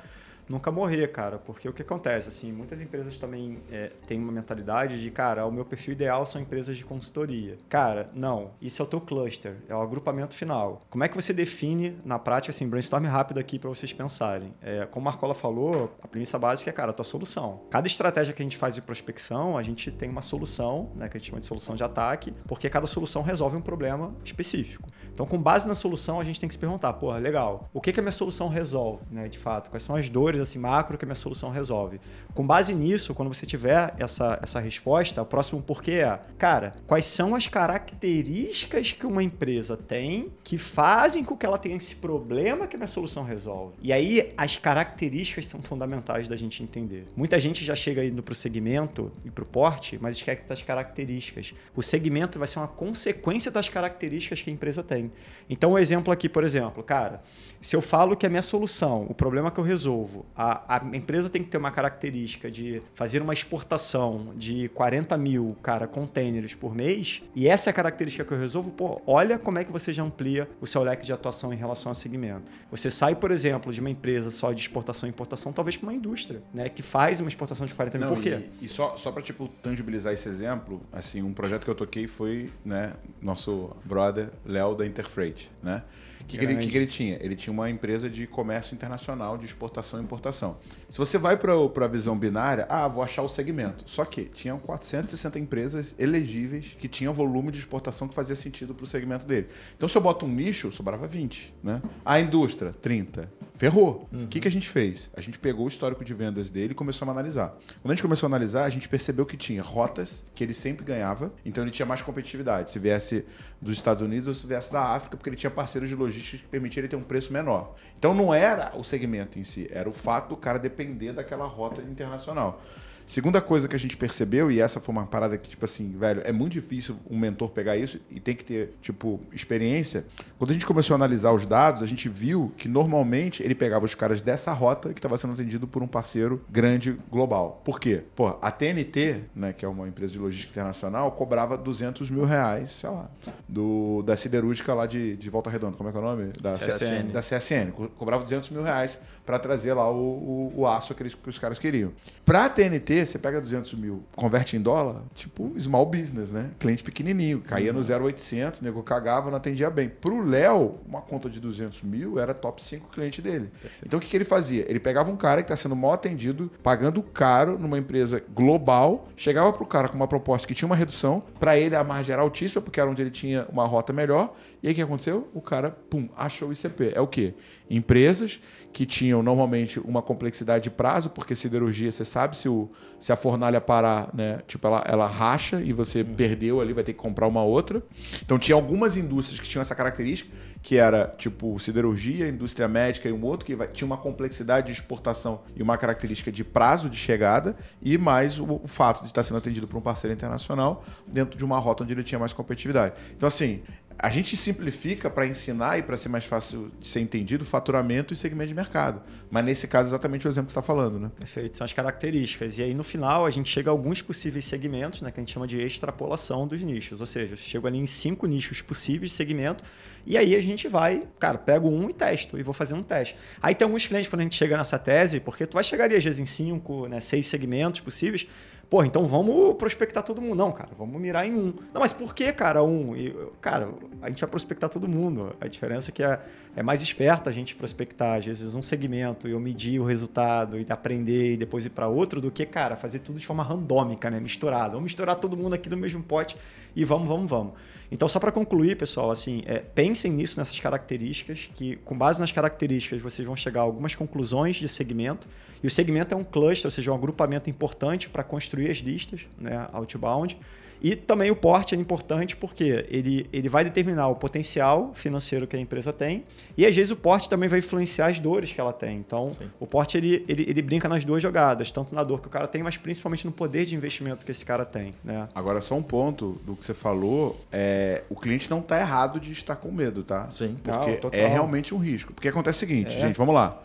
[0.50, 5.02] nunca morrer, cara, porque o que acontece, assim, muitas empresas também é, têm uma mentalidade
[5.02, 7.58] de, cara, o meu perfil ideal são empresas de consultoria.
[7.70, 10.82] Cara, não, isso é o teu cluster, é o agrupamento final.
[10.90, 14.54] Como é que você define, na prática, assim, brainstorm rápido aqui para vocês pensarem.
[14.62, 17.62] É, como a Marcola falou, a premissa básica é, cara, a tua solução.
[17.70, 21.18] Cada estratégia que a gente faz de prospecção, a gente tem uma solução, né, que
[21.18, 24.90] a gente chama de solução de ataque, porque cada solução resolve um problema específico.
[25.16, 27.94] Então, com base na solução, a gente tem que se perguntar, porra, legal, o que,
[27.94, 29.70] que a minha solução resolve, né, de fato?
[29.70, 32.02] Quais são as dores, assim, macro que a minha solução resolve?
[32.34, 37.06] Com base nisso, quando você tiver essa, essa resposta, o próximo porquê é, cara, quais
[37.06, 42.68] são as características que uma empresa tem que fazem com que ela tenha esse problema
[42.68, 43.76] que a minha solução resolve?
[43.82, 47.08] E aí, as características são fundamentais da gente entender.
[47.16, 50.62] Muita gente já chega indo para o segmento e para o porte, mas esquece das
[50.62, 51.54] características.
[51.74, 55.05] O segmento vai ser uma consequência das características que a empresa tem.
[55.50, 57.22] Então, o um exemplo aqui, por exemplo, cara,
[57.62, 61.30] se eu falo que a minha solução, o problema que eu resolvo, a, a empresa
[61.30, 66.76] tem que ter uma característica de fazer uma exportação de 40 mil, cara, containers por
[66.76, 69.92] mês, e essa é a característica que eu resolvo, pô, olha como é que você
[69.92, 72.44] já amplia o seu leque de atuação em relação ao segmento.
[72.70, 75.94] Você sai, por exemplo, de uma empresa só de exportação e importação, talvez para uma
[75.94, 78.08] indústria, né, que faz uma exportação de 40 mil.
[78.08, 78.46] Não, por quê?
[78.62, 82.08] E, e só, só para tipo, tangibilizar esse exemplo, assim, um projeto que eu toquei
[82.08, 85.84] foi, né, nosso brother Léo da Interfreight, né?
[86.26, 87.18] O que, que, ele, que, que ele tinha?
[87.22, 90.58] Ele tinha uma empresa de comércio internacional, de exportação e importação.
[90.96, 93.84] Se você vai para a visão binária, ah, vou achar o segmento.
[93.86, 98.86] Só que tinham 460 empresas elegíveis que tinham volume de exportação que fazia sentido para
[98.86, 99.48] o segmento dele.
[99.76, 101.54] Então, se eu boto um nicho, sobrava 20.
[101.62, 101.82] Né?
[102.06, 103.30] A indústria, 30.
[103.56, 104.08] Ferrou.
[104.10, 104.28] O uhum.
[104.28, 105.10] que, que a gente fez?
[105.14, 107.58] A gente pegou o histórico de vendas dele e começou a analisar.
[107.82, 110.86] Quando a gente começou a analisar, a gente percebeu que tinha rotas que ele sempre
[110.86, 112.72] ganhava, então ele tinha mais competitividade.
[112.72, 113.26] Se viesse
[113.62, 116.50] dos Estados Unidos ou se viesse da África, porque ele tinha parceiros de logística que
[116.50, 117.76] permitiam ele ter um preço menor.
[117.98, 121.82] Então não era o segmento em si, era o fato do cara depender daquela rota
[121.82, 122.62] internacional.
[123.06, 126.22] Segunda coisa que a gente percebeu, e essa foi uma parada que, tipo assim, velho,
[126.26, 130.06] é muito difícil um mentor pegar isso e tem que ter, tipo, experiência.
[130.40, 133.86] Quando a gente começou a analisar os dados, a gente viu que normalmente ele pegava
[133.86, 137.62] os caras dessa rota que estava sendo atendido por um parceiro grande global.
[137.64, 138.02] Por quê?
[138.16, 142.72] Pô, a TNT, né, que é uma empresa de logística internacional, cobrava 200 mil reais,
[142.72, 143.08] sei lá,
[143.48, 145.78] do, da siderúrgica lá de, de Volta Redonda.
[145.78, 146.32] Como é que é o nome?
[146.42, 147.12] Da CSN.
[147.12, 147.72] Da CSN.
[147.96, 151.40] Cobrava 200 mil reais para trazer lá o, o, o aço que, eles, que os
[151.40, 151.92] caras queriam.
[152.24, 156.52] Para a TNT, você pega 200 mil, converte em dólar, tipo small business, né?
[156.60, 157.78] Cliente pequenininho, caía uhum.
[157.78, 159.90] no 0,800, nego cagava, não atendia bem.
[159.90, 163.50] Pro Léo, uma conta de 200 mil era top 5 cliente dele.
[163.62, 163.86] Perfeito.
[163.86, 164.66] Então o que, que ele fazia?
[164.70, 169.52] Ele pegava um cara que está sendo mal atendido, pagando caro numa empresa global, chegava
[169.52, 172.62] pro cara com uma proposta que tinha uma redução, para ele a margem era altíssima,
[172.62, 174.36] porque era onde ele tinha uma rota melhor.
[174.62, 175.28] E aí o que aconteceu?
[175.34, 176.94] O cara, pum, achou o ICP.
[176.96, 177.36] É o quê?
[177.70, 178.40] Empresas
[178.76, 183.16] que tinham normalmente uma complexidade de prazo, porque siderurgia, você sabe se, o, se a
[183.16, 184.42] fornalha parar, né?
[184.46, 186.14] Tipo, ela, ela racha e você uhum.
[186.14, 187.82] perdeu ali, vai ter que comprar uma outra.
[188.22, 190.30] Então tinha algumas indústrias que tinham essa característica,
[190.62, 194.74] que era tipo siderurgia, indústria médica e um outro, que vai, tinha uma complexidade de
[194.74, 199.24] exportação e uma característica de prazo de chegada, e mais o, o fato de estar
[199.24, 202.94] sendo atendido por um parceiro internacional dentro de uma rota onde ele tinha mais competitividade.
[203.16, 203.62] Então, assim,
[203.98, 208.16] a gente simplifica para ensinar e para ser mais fácil de ser entendido faturamento e
[208.16, 209.02] segmento de mercado.
[209.32, 211.12] Mas nesse caso, exatamente o exemplo que você está falando, né?
[211.18, 212.58] Perfeito, são as características.
[212.58, 215.32] E aí, no final, a gente chega a alguns possíveis segmentos, né, que a gente
[215.32, 217.00] chama de extrapolação dos nichos.
[217.00, 219.64] Ou seja, eu chego ali em cinco nichos possíveis de segmento,
[220.06, 223.16] e aí a gente vai, cara, pego um e testo, e vou fazendo um teste.
[223.42, 225.96] Aí tem alguns clientes, quando a gente chega nessa tese, porque tu vai chegar ali,
[225.96, 228.28] às vezes, em cinco, né, seis segmentos possíveis,
[228.70, 230.36] Pô, então vamos prospectar todo mundo.
[230.36, 231.54] Não, cara, vamos mirar em um.
[231.74, 232.96] Não, mas por que, cara, um?
[232.96, 233.70] E, cara,
[234.02, 235.36] a gente vai prospectar todo mundo.
[235.40, 236.20] A diferença é que é,
[236.56, 240.60] é mais esperto a gente prospectar, às vezes, um segmento e eu medir o resultado
[240.60, 244.10] e aprender e depois ir para outro do que, cara, fazer tudo de forma randômica,
[244.10, 244.20] né?
[244.20, 244.72] Misturado.
[244.72, 246.36] Vamos misturar todo mundo aqui no mesmo pote
[246.76, 247.54] e vamos, vamos, vamos.
[247.92, 252.32] Então, só para concluir, pessoal, assim, é, pensem nisso, nessas características, que com base nas
[252.32, 255.28] características vocês vão chegar a algumas conclusões de segmento.
[255.64, 259.22] E o segmento é um cluster, ou seja, um agrupamento importante para construir as listas
[259.38, 260.38] né, outbound.
[260.82, 265.56] E também o porte é importante porque ele, ele vai determinar o potencial financeiro que
[265.56, 266.24] a empresa tem
[266.58, 268.98] e às vezes o porte também vai influenciar as dores que ela tem.
[268.98, 269.50] Então, Sim.
[269.60, 272.48] o porte ele, ele, ele brinca nas duas jogadas, tanto na dor que o cara
[272.48, 274.94] tem, mas principalmente no poder de investimento que esse cara tem.
[275.04, 275.28] Né?
[275.34, 279.32] Agora, só um ponto do que você falou, é, o cliente não está errado de
[279.32, 280.30] estar com medo, tá?
[280.32, 280.58] Sim.
[280.64, 282.14] Porque não, é realmente um risco.
[282.14, 283.00] Porque acontece o seguinte, é.
[283.00, 283.62] gente, vamos lá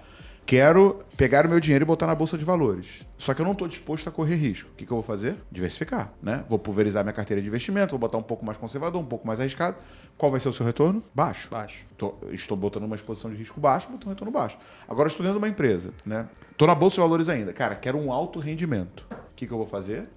[0.50, 3.06] quero pegar o meu dinheiro e botar na bolsa de valores.
[3.16, 4.68] Só que eu não estou disposto a correr risco.
[4.72, 5.36] O que, que, eu vou fazer?
[5.48, 6.44] Diversificar, né?
[6.48, 9.38] Vou pulverizar minha carteira de investimento, vou botar um pouco mais conservador, um pouco mais
[9.38, 9.76] arriscado.
[10.18, 11.04] Qual vai ser o seu retorno?
[11.14, 11.48] Baixo.
[11.52, 11.86] Baixo.
[11.96, 14.58] Tô, estou botando uma exposição de risco baixo, botando um retorno baixo.
[14.88, 16.28] Agora estou dentro de uma empresa, né?
[16.50, 17.52] Estou na bolsa de valores ainda.
[17.52, 19.06] Cara, quero um alto rendimento.
[19.08, 20.08] O que, que eu vou fazer?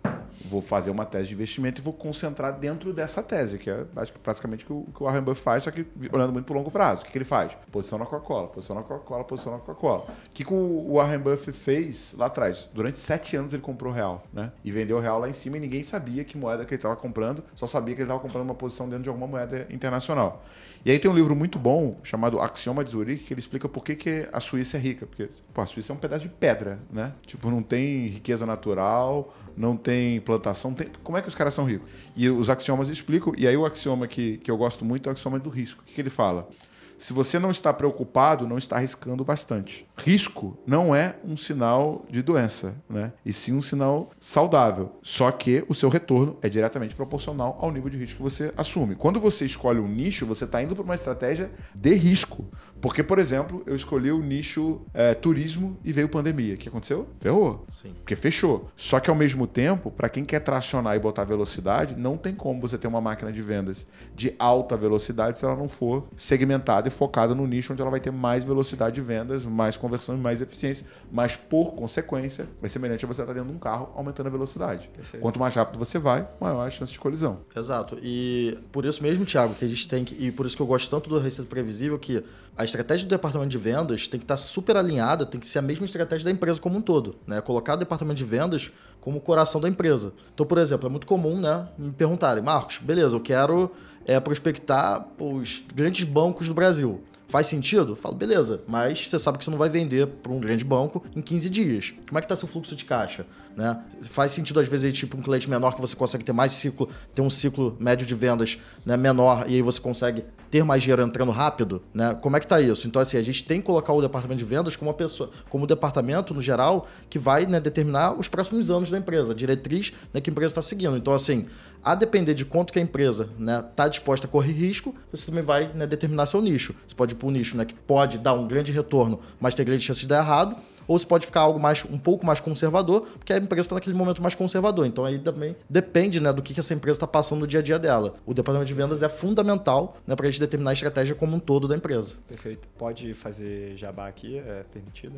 [0.46, 4.14] Vou fazer uma tese de investimento e vou concentrar dentro dessa tese, que é acho
[4.14, 6.72] que basicamente o que o, o Warren Buffett faz, só que olhando muito para longo
[6.72, 7.02] prazo.
[7.02, 7.58] O que, que ele faz?
[7.72, 10.04] Posição na Coca-Cola, posição na Coca-Cola, posição na Coca-Cola.
[10.04, 12.70] O que, que o Warren Buffett fez lá atrás?
[12.74, 14.52] Durante sete anos ele comprou real, né?
[14.64, 17.44] E vendeu real lá em cima e ninguém sabia que moeda que ele estava comprando,
[17.56, 20.44] só sabia que ele estava comprando uma posição dentro de alguma moeda internacional.
[20.86, 23.86] E aí tem um livro muito bom chamado Axioma de Zurique, que ele explica por
[23.86, 25.06] que, que a Suíça é rica.
[25.06, 27.14] Porque pô, a Suíça é um pedaço de pedra, né?
[27.26, 30.74] Tipo, não tem riqueza natural, não tem plantação.
[30.74, 30.88] Tem...
[31.02, 31.88] Como é que os caras são ricos?
[32.16, 33.34] E os axiomas explicam.
[33.38, 35.82] E aí o axioma que, que eu gosto muito é o axioma do risco.
[35.82, 36.50] O que, que ele fala?
[36.98, 39.88] Se você não está preocupado, não está arriscando bastante.
[39.98, 43.14] Risco não é um sinal de doença, né?
[43.26, 44.92] E sim um sinal saudável.
[45.02, 48.96] Só que o seu retorno é diretamente proporcional ao nível de risco que você assume.
[48.96, 52.46] Quando você escolhe um nicho, você está indo para uma estratégia de risco.
[52.84, 56.56] Porque, por exemplo, eu escolhi o nicho é, turismo e veio pandemia.
[56.56, 57.08] O que aconteceu?
[57.16, 57.66] Ferrou.
[57.82, 57.94] Sim.
[57.94, 58.70] Porque fechou.
[58.76, 62.60] Só que ao mesmo tempo, para quem quer tracionar e botar velocidade, não tem como
[62.60, 66.92] você ter uma máquina de vendas de alta velocidade se ela não for segmentada e
[66.92, 70.42] focada no nicho onde ela vai ter mais velocidade de vendas, mais conversão e mais
[70.42, 70.86] eficiência.
[71.10, 74.30] Mas, por consequência, vai ser semelhante a você estar dentro de um carro aumentando a
[74.30, 74.90] velocidade.
[74.94, 75.22] Perfeito.
[75.22, 77.44] Quanto mais rápido você vai, maior a chance de colisão.
[77.56, 77.98] Exato.
[78.04, 80.22] E por isso mesmo, Thiago, que a gente tem que.
[80.22, 82.22] E por isso que eu gosto tanto do Receita Previsível, que
[82.56, 85.62] a estratégia do departamento de vendas tem que estar super alinhada, tem que ser a
[85.62, 87.16] mesma estratégia da empresa como um todo.
[87.26, 87.42] Né?
[87.42, 90.14] Colocar o departamento de vendas como o coração da empresa.
[90.34, 93.72] Então, por exemplo, é muito comum né, me perguntarem, Marcos, beleza, eu quero
[94.06, 97.02] é, prospectar os grandes bancos do Brasil.
[97.28, 97.96] Faz sentido?
[97.96, 101.22] Falo, beleza, mas você sabe que você não vai vender para um grande banco em
[101.22, 101.94] 15 dias.
[102.08, 103.26] Como é que está seu fluxo de caixa?
[103.58, 103.82] Né?
[104.04, 106.88] Faz sentido, às vezes, aí, tipo, um cliente menor que você consegue ter mais ciclo,
[107.12, 111.02] ter um ciclo médio de vendas né, menor e aí você consegue ter mais dinheiro
[111.02, 112.14] entrando rápido, né?
[112.22, 112.86] Como é que tá isso?
[112.86, 115.66] Então, assim, a gente tem que colocar o departamento de vendas como uma pessoa, como
[115.66, 120.22] departamento, no geral, que vai né, determinar os próximos anos da empresa, a diretriz né,
[120.22, 120.96] que a empresa está seguindo.
[120.96, 121.48] Então, assim,
[121.84, 125.26] a depender de quanto que a empresa está né, tá disposta a correr risco, você
[125.26, 126.76] também vai né, determinar seu nicho.
[126.86, 129.64] Você pode ir para um nicho né, que pode dar um grande retorno, mas ter
[129.64, 130.56] grande chance de dar errado,
[130.88, 133.96] ou se pode ficar algo mais, um pouco mais conservador, porque a empresa está naquele
[133.96, 134.86] momento mais conservador.
[134.86, 137.64] Então aí também depende né, do que, que essa empresa está passando no dia a
[137.64, 138.16] dia dela.
[138.26, 141.40] O departamento de vendas é fundamental né, para a gente determinar a estratégia como um
[141.40, 142.16] todo da empresa.
[142.28, 142.68] Perfeito.
[142.78, 144.38] Pode fazer jabá aqui?
[144.38, 145.14] É permitido?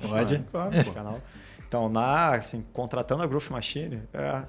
[0.00, 0.44] Pode.
[0.50, 1.20] Claro, canal.
[1.70, 4.42] Então, na, assim, contratando a Growth Machine, é,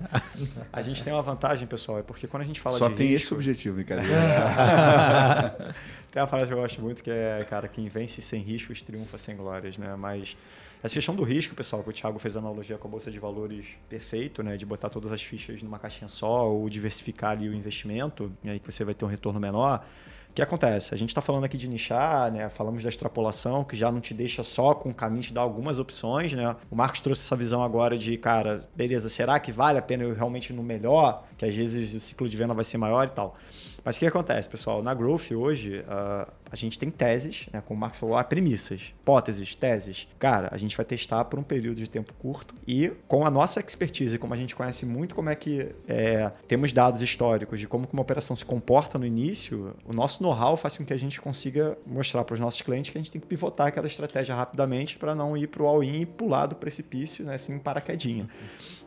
[0.74, 3.10] a gente tem uma vantagem, pessoal, é porque quando a gente fala Só de tem
[3.10, 4.10] risco, esse objetivo, brincadeira.
[6.12, 9.20] tem uma frase que eu gosto muito que é, cara, quem vence sem riscos triunfa
[9.20, 9.96] sem glórias, né?
[9.96, 10.36] Mas
[10.84, 13.20] essa questão do risco, pessoal, que o Thiago fez a analogia com a bolsa de
[13.20, 17.54] valores perfeito, né, de botar todas as fichas numa caixinha só ou diversificar ali o
[17.54, 19.86] investimento, e aí que você vai ter um retorno menor.
[20.32, 20.94] O que acontece?
[20.96, 22.50] A gente está falando aqui de nichar, né?
[22.50, 25.78] Falamos da extrapolação, que já não te deixa só com o caminho, te dá algumas
[25.78, 26.56] opções, né?
[26.72, 30.13] O Marcos trouxe essa visão agora de, cara, beleza, será que vale a pena eu
[30.13, 31.26] realmente no melhor?
[31.38, 33.36] Que às vezes o ciclo de venda vai ser maior e tal.
[33.84, 34.82] Mas o que acontece, pessoal?
[34.82, 39.56] Na Growth hoje, uh, a gente tem teses, né, como o Marcos falou, premissas, hipóteses,
[39.56, 40.08] teses.
[40.20, 43.60] Cara, a gente vai testar por um período de tempo curto e com a nossa
[43.60, 47.88] expertise, como a gente conhece muito como é que é, temos dados históricos de como
[47.92, 51.78] uma operação se comporta no início, o nosso know-how faz com que a gente consiga
[51.86, 55.16] mostrar para os nossos clientes que a gente tem que pivotar aquela estratégia rapidamente para
[55.16, 58.28] não ir para o all-in e pular do precipício, né, assim, paraquedinha.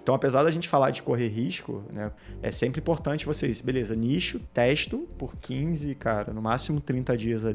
[0.04, 4.38] Então, apesar da gente falar de correr risco, né, é sempre importante vocês, beleza, nicho,
[4.52, 7.53] testo por 15, cara, no máximo 30 dias ali,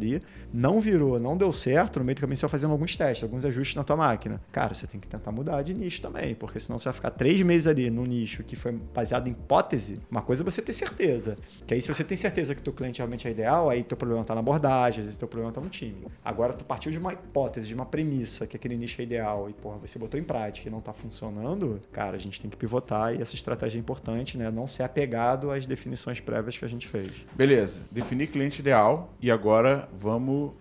[0.54, 3.46] não virou, não deu certo, no meio do caminho você vai fazendo alguns testes, alguns
[3.46, 4.42] ajustes na tua máquina.
[4.52, 7.42] Cara, você tem que tentar mudar de nicho também, porque senão você vai ficar três
[7.42, 11.36] meses ali no nicho que foi baseado em hipótese, uma coisa é você ter certeza.
[11.68, 14.24] Que aí se você tem certeza que teu cliente realmente é ideal, aí teu problema
[14.24, 16.08] tá na abordagem, às vezes teu problema tá no time.
[16.24, 19.54] Agora tu partiu de uma hipótese, de uma premissa que aquele nicho é ideal e,
[19.54, 23.14] porra, você botou em prática e não tá funcionando, cara, a gente tem que pivotar
[23.14, 24.50] e essa estratégia é importante, né?
[24.52, 27.26] Não ser apegado às definições prévias que a gente fez.
[27.36, 30.52] Beleza, definir cliente ideal e agora vamos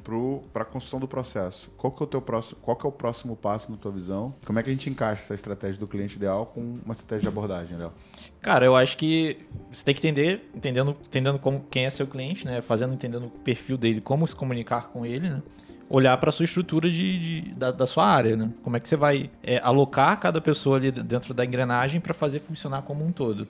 [0.53, 1.71] para a construção do processo.
[1.77, 4.35] Qual que, é o teu próximo, qual que é o próximo passo na tua visão?
[4.45, 7.29] Como é que a gente encaixa essa estratégia do cliente ideal com uma estratégia de
[7.29, 7.93] abordagem, Léo?
[8.41, 9.39] Cara, eu acho que
[9.71, 12.61] você tem que entender, entendendo, entendendo como, quem é seu cliente, né?
[12.61, 15.43] Fazendo, entendendo o perfil dele, como se comunicar com ele, né?
[15.91, 18.51] olhar para a sua estrutura de, de da, da, sua área, né?
[18.63, 22.41] Como é que você vai é, alocar cada pessoa ali dentro da engrenagem para fazer
[22.41, 23.49] funcionar como um todo.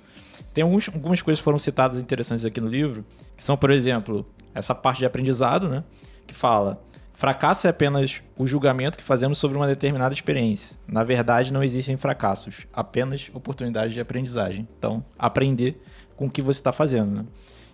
[0.54, 3.04] Tem alguns, algumas coisas que foram citadas interessantes aqui no livro,
[3.38, 5.84] que são, por exemplo, essa parte de aprendizado, né?
[6.26, 6.82] Que fala:
[7.14, 10.76] fracasso é apenas o julgamento que fazemos sobre uma determinada experiência.
[10.88, 14.68] Na verdade, não existem fracassos, apenas oportunidades de aprendizagem.
[14.76, 15.80] Então, aprender
[16.16, 17.24] com o que você está fazendo, né?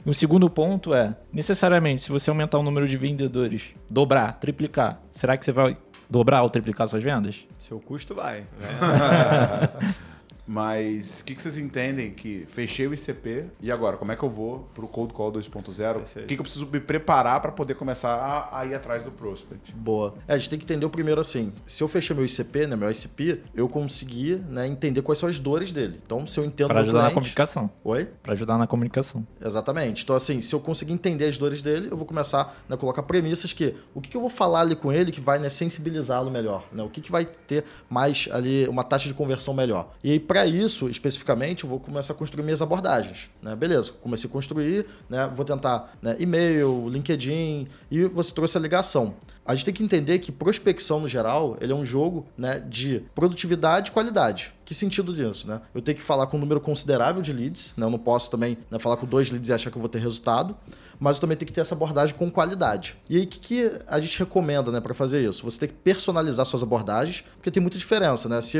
[0.05, 5.01] E um segundo ponto é, necessariamente, se você aumentar o número de vendedores, dobrar, triplicar,
[5.11, 5.79] será que você vai
[6.11, 7.47] dobrar ou triplicar suas vendas?
[7.57, 8.45] Seu custo vai.
[10.47, 14.23] Mas o que, que vocês entendem que fechei o ICP e agora, como é que
[14.23, 15.97] eu vou pro Cold Call 2.0?
[15.97, 19.11] O que, que eu preciso me preparar para poder começar a, a ir atrás do
[19.11, 19.73] prospect?
[19.75, 20.15] Boa.
[20.29, 21.53] É, a gente tem que entender o primeiro assim.
[21.67, 25.39] Se eu fechei meu ICP, né, meu ICP, eu consegui né, entender quais são as
[25.39, 25.99] dores dele.
[26.05, 27.71] Então, se eu entendo Pra meu ajudar na cliente- comunicação.
[27.83, 28.09] Oi?
[28.23, 29.27] Pra ajudar na comunicação.
[29.45, 30.05] Exatamente.
[30.05, 33.03] Então, assim, se eu conseguir entender as dores dele, eu vou começar né, a colocar
[33.03, 36.31] premissas que o que, que eu vou falar ali com ele que vai né, sensibilizá-lo
[36.31, 36.83] melhor, né?
[36.83, 39.93] O que, que vai ter mais ali uma taxa de conversão melhor.
[40.03, 43.55] E aí, para isso, especificamente, eu vou começar a construir minhas abordagens, né?
[43.55, 45.31] Beleza, comecei a construir, né?
[45.33, 49.15] Vou tentar né, e-mail, LinkedIn e você trouxe a ligação.
[49.47, 53.05] A gente tem que entender que prospecção, no geral, ele é um jogo né, de
[53.15, 54.53] produtividade e qualidade.
[54.65, 55.61] Que sentido disso, né?
[55.73, 57.87] Eu tenho que falar com um número considerável de leads, né?
[57.87, 60.01] Eu não posso também né, falar com dois leads e achar que eu vou ter
[60.01, 60.57] resultado,
[60.99, 62.97] mas eu também tenho que ter essa abordagem com qualidade.
[63.09, 65.45] E aí, o que, que a gente recomenda né, para fazer isso?
[65.45, 68.43] Você tem que personalizar suas abordagens, porque tem muita diferença, né?
[68.43, 68.59] Se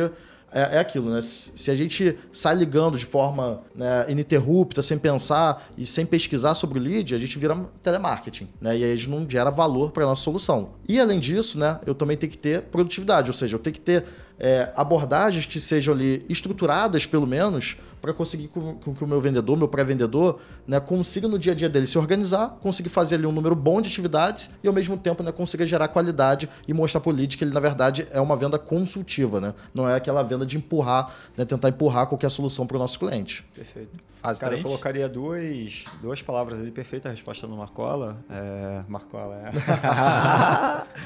[0.55, 1.21] é, é aquilo, né?
[1.21, 6.79] Se a gente sai ligando de forma né, ininterrupta, sem pensar e sem pesquisar sobre
[6.79, 8.79] o lead, a gente vira telemarketing, né?
[8.79, 10.71] E aí a gente não gera valor para nossa solução.
[10.89, 13.81] E além disso, né, eu também tenho que ter produtividade, ou seja, eu tenho que
[13.81, 14.05] ter
[14.39, 19.19] é, abordagens que sejam ali estruturadas, pelo menos, para conseguir com, com que o meu
[19.19, 23.27] vendedor, meu pré-vendedor, né, consiga no dia a dia dele se organizar, conseguir fazer ali
[23.27, 27.01] um número bom de atividades e ao mesmo tempo né, consiga gerar qualidade e mostrar
[27.01, 29.55] para o lead que ele, na verdade, é uma venda consultiva, né?
[29.73, 33.43] Não é aquela venda de empurrar, né, tentar empurrar qualquer solução para o nosso cliente.
[33.55, 33.97] Perfeito.
[34.21, 34.63] Fase Cara, eu 3?
[34.65, 38.19] colocaria duas, duas palavras ali, perfeita a resposta no Marcola.
[38.29, 39.51] É, Marcola, é.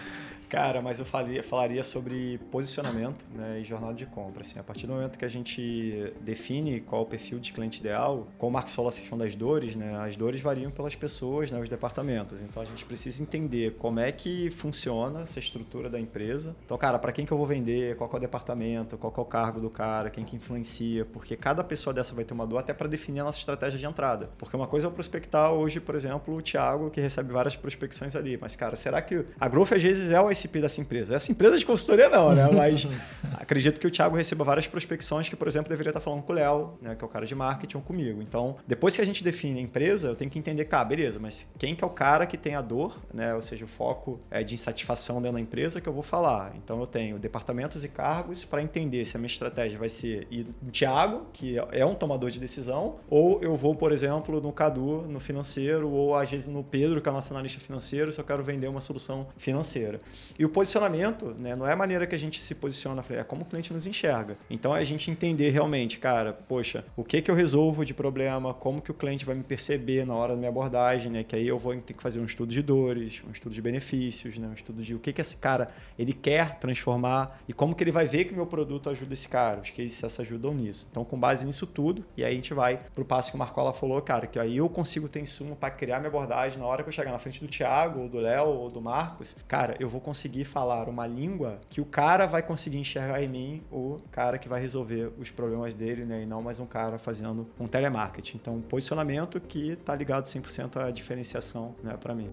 [0.49, 4.41] Cara, mas eu falaria, falaria sobre posicionamento né, e jornada de compra.
[4.41, 8.27] Assim, a partir do momento que a gente define qual o perfil de cliente ideal,
[8.39, 11.61] como o Marcos falou a questão das dores, né, as dores variam pelas pessoas, né,
[11.61, 12.41] os departamentos.
[12.41, 16.57] Então a gente precisa entender como é que funciona essa estrutura da empresa.
[16.65, 19.25] Então, cara, para quem que eu vou vender, qual é o departamento, qual é o
[19.25, 22.73] cargo do cara, quem que influencia, porque cada pessoa dessa vai ter uma dor até
[22.73, 24.31] para definir a nossa estratégia de entrada.
[24.39, 28.17] Porque uma coisa é eu prospectar hoje, por exemplo, o Thiago, que recebe várias prospecções
[28.17, 28.39] ali.
[28.41, 31.15] Mas, cara, será que a Growth às vezes é o ICP dessa empresa?
[31.15, 32.49] Essa empresa de consultoria não, né?
[32.53, 32.87] Mas
[33.35, 36.35] acredito que o Thiago receba várias prospecções que, por exemplo, deveria estar falando com o
[36.35, 36.95] Léo, né?
[36.95, 38.23] Que é o cara de marketing ou comigo.
[38.23, 41.49] Então, depois que a gente define a empresa, eu tenho que entender, cara, beleza, mas
[41.59, 43.35] quem que é o cara que tem a dor, né?
[43.35, 46.53] Ou seja, o foco é de insatisfação dentro da empresa que eu vou falar.
[46.57, 50.47] Então, eu tenho departamentos e cargos para entender se a minha estratégia vai ser ir
[50.63, 55.03] no Thiago, que é um tomador de decisão, ou eu vou, por exemplo, no Cadu,
[55.09, 58.25] no financeiro, ou às vezes no Pedro, que é o nosso analista financeiro, se eu
[58.25, 60.01] quero vender uma solução financeira.
[60.39, 63.43] E o posicionamento, né, não é a maneira que a gente se posiciona, é como
[63.43, 64.37] o cliente nos enxerga.
[64.51, 68.53] Então é a gente entender realmente, cara, poxa, o que que eu resolvo de problema,
[68.55, 71.25] como que o cliente vai me perceber na hora da minha abordagem, né?
[71.25, 74.39] Que aí eu vou ter que fazer um estudo de dores, um estudo de benefícios,
[74.39, 74.49] né?
[74.49, 77.93] Um estudo de o que que esse cara ele quer transformar e como que ele
[77.93, 80.87] vai ver que meu produto ajuda esse cara, os cases se ajudam nisso.
[80.91, 83.73] Então, com base nisso tudo, e aí a gente vai pro passo que o Marcola
[83.73, 86.89] falou, cara, que aí eu consigo ter insumo para criar minha abordagem na hora que
[86.89, 90.01] eu chegar na frente do Thiago, ou do Léo, ou do Marcos, cara, eu vou
[90.01, 94.49] conseguir falar uma língua que o cara vai conseguir enxergar em mim o cara que
[94.49, 96.23] vai resolver os problemas dele, né?
[96.23, 98.37] E não mais um cara fazendo um telemarketing.
[98.37, 102.31] Então, posicionamento que tá ligado 100% à diferenciação, né, para mim.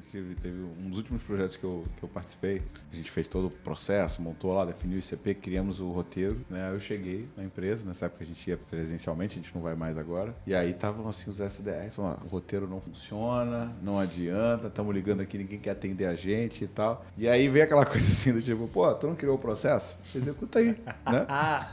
[0.00, 3.26] Que teve, teve um dos últimos projetos que eu, que eu participei, a gente fez
[3.28, 6.70] todo o processo, montou lá, definiu o ICP, criamos o roteiro, né?
[6.72, 9.96] Eu cheguei na empresa, nessa época a gente ia presencialmente, a gente não vai mais
[9.98, 10.34] agora.
[10.46, 14.94] E aí estavam assim os SDRs, falando, "Ah, o roteiro não funciona, não adianta, estamos
[14.94, 17.04] ligando aqui, ninguém quer atender a gente e tal.
[17.16, 19.98] E aí veio aquela coisa assim do tipo, pô, tu não criou o processo?
[20.14, 21.26] Executa aí, né?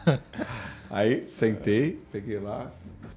[0.90, 2.72] Aí sentei, peguei lá,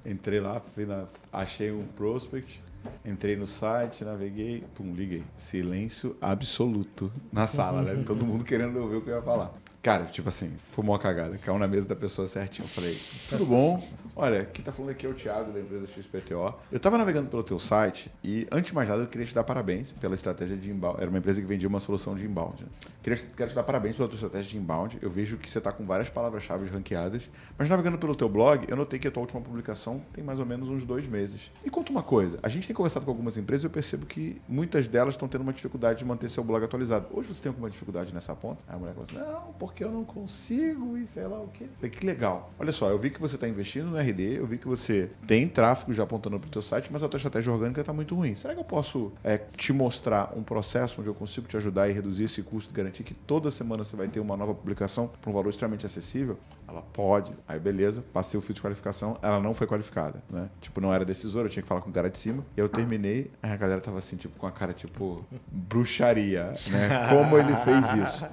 [0.05, 2.61] entrei lá, na- achei um prospect,
[3.05, 5.23] entrei no site, naveguei, pum, liguei.
[5.35, 8.01] Silêncio absoluto na sala, né?
[8.05, 9.51] Todo mundo querendo ouvir o que eu ia falar.
[9.81, 12.65] Cara, tipo assim, fumou uma cagada, caiu na mesa da pessoa certinho.
[12.65, 12.97] Eu falei,
[13.29, 13.83] tudo bom?
[14.23, 16.53] Olha, quem tá falando aqui é o Thiago, da empresa XPTO.
[16.71, 19.43] Eu tava navegando pelo teu site e, antes de mais nada, eu queria te dar
[19.43, 21.01] parabéns pela estratégia de inbound.
[21.01, 22.63] Era uma empresa que vendia uma solução de inbound.
[23.01, 24.99] Queria, quero te dar parabéns pela tua estratégia de inbound.
[25.01, 27.31] Eu vejo que você tá com várias palavras-chave ranqueadas.
[27.57, 30.45] Mas navegando pelo teu blog, eu notei que a tua última publicação tem mais ou
[30.45, 31.51] menos uns dois meses.
[31.63, 32.37] Me conta uma coisa.
[32.43, 35.41] A gente tem conversado com algumas empresas e eu percebo que muitas delas estão tendo
[35.41, 37.07] uma dificuldade de manter seu blog atualizado.
[37.11, 38.63] Hoje você tem alguma dificuldade nessa ponta?
[38.67, 41.65] Aí a mulher fala assim, não, porque eu não consigo e sei lá o quê.
[41.77, 42.53] Falei, que legal.
[42.59, 45.47] Olha só, eu vi que você está investindo no RD, eu vi que você tem
[45.47, 48.35] tráfego já apontando para o teu site, mas a tua estratégia orgânica está muito ruim.
[48.35, 51.93] Será que eu posso é, te mostrar um processo onde eu consigo te ajudar e
[51.93, 55.33] reduzir esse custo, garantir que toda semana você vai ter uma nova publicação por um
[55.33, 56.37] valor extremamente acessível?
[56.71, 57.33] Ela pode.
[57.47, 60.49] Aí beleza, passei o filtro de qualificação, ela não foi qualificada, né?
[60.61, 62.45] Tipo, não era decisora, eu tinha que falar com o cara de cima.
[62.55, 67.09] E eu terminei, a galera tava assim, tipo, com a cara, tipo, bruxaria, né?
[67.09, 68.25] Como ele fez isso.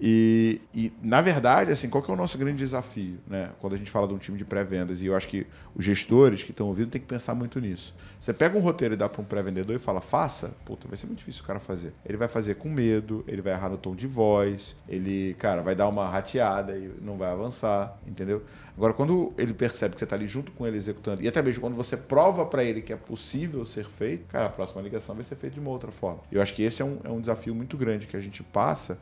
[0.00, 3.50] E, e, na verdade, assim, qual que é o nosso grande desafio, né?
[3.60, 6.42] Quando a gente fala de um time de pré-vendas, e eu acho que os gestores
[6.42, 7.94] que estão ouvindo têm que pensar muito nisso.
[8.18, 11.06] Você pega um roteiro e dá para um pré-vendedor e fala, faça, puta, vai ser
[11.06, 11.92] muito difícil o cara fazer.
[12.04, 15.74] Ele vai fazer com medo, ele vai errar no tom de voz, ele, cara, vai
[15.74, 18.42] dar uma rateada e não vai avançar, entendeu?
[18.76, 21.60] Agora, quando ele percebe que você está ali junto com ele executando, e até mesmo
[21.60, 25.24] quando você prova para ele que é possível ser feito, cara, a próxima ligação vai
[25.24, 26.20] ser feita de uma outra forma.
[26.30, 28.98] Eu acho que esse é um, é um desafio muito grande que a gente passa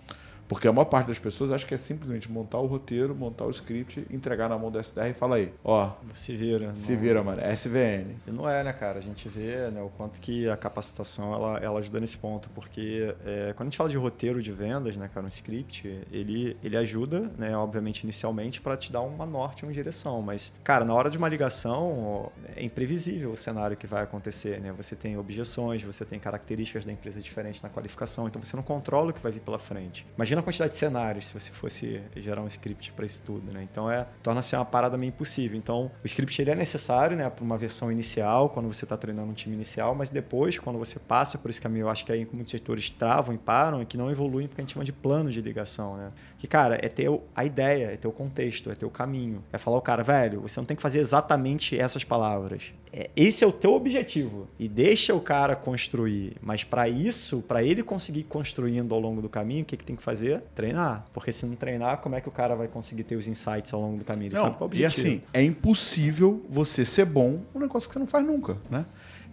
[0.49, 3.51] porque a maior parte das pessoas acha que é simplesmente montar o roteiro, montar o
[3.51, 5.93] script, entregar na mão do SDR e falar aí, ó.
[6.15, 6.75] Se vira.
[6.75, 7.01] Se não...
[7.01, 7.41] vira, mano.
[7.41, 8.17] É SVN.
[8.27, 8.99] E não é, né, cara?
[8.99, 12.49] A gente vê né, o quanto que a capacitação ela, ela ajuda nesse ponto.
[12.51, 16.57] Porque é, quando a gente fala de roteiro de vendas, né, cara, um script, ele,
[16.63, 20.21] ele ajuda, né, obviamente, inicialmente, para te dar uma norte, uma direção.
[20.23, 24.73] Mas, cara, na hora de uma ligação, é imprevisível o cenário que vai acontecer, né?
[24.77, 29.11] Você tem objeções, você tem características da empresa diferentes na qualificação, então você não controla
[29.11, 30.07] o que vai vir pela frente.
[30.33, 33.69] Imagina a quantidade de cenários se você fosse gerar um script para isso tudo, né?
[33.71, 35.59] Então é torna-se uma parada meio impossível.
[35.59, 39.31] Então o script ele é necessário, né, para uma versão inicial quando você está treinando
[39.31, 42.27] um time inicial, mas depois quando você passa por esse caminho, eu acho que aí
[42.33, 45.31] muitos setores travam e param e que não evoluem porque a gente chama de plano
[45.31, 46.11] de ligação, né?
[46.39, 49.59] Que cara é ter a ideia, é ter o contexto, é ter o caminho, é
[49.59, 52.73] falar o cara, velho, você não tem que fazer exatamente essas palavras.
[52.93, 56.37] É, esse é o teu objetivo e deixa o cara construir.
[56.43, 59.97] Mas para isso, para ele conseguir construindo ao longo do caminho, o que, que tem
[59.97, 60.43] que fazer?
[60.55, 61.07] Treinar.
[61.13, 63.81] Porque se não treinar, como é que o cara vai conseguir ter os insights ao
[63.81, 64.29] longo do caminho?
[64.29, 65.07] Ele não, sabe qual é o objetivo.
[65.07, 68.85] E assim, é impossível você ser bom um negócio que você não faz nunca, né?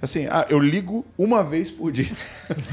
[0.01, 2.16] Assim, ah, eu ligo uma vez por dia.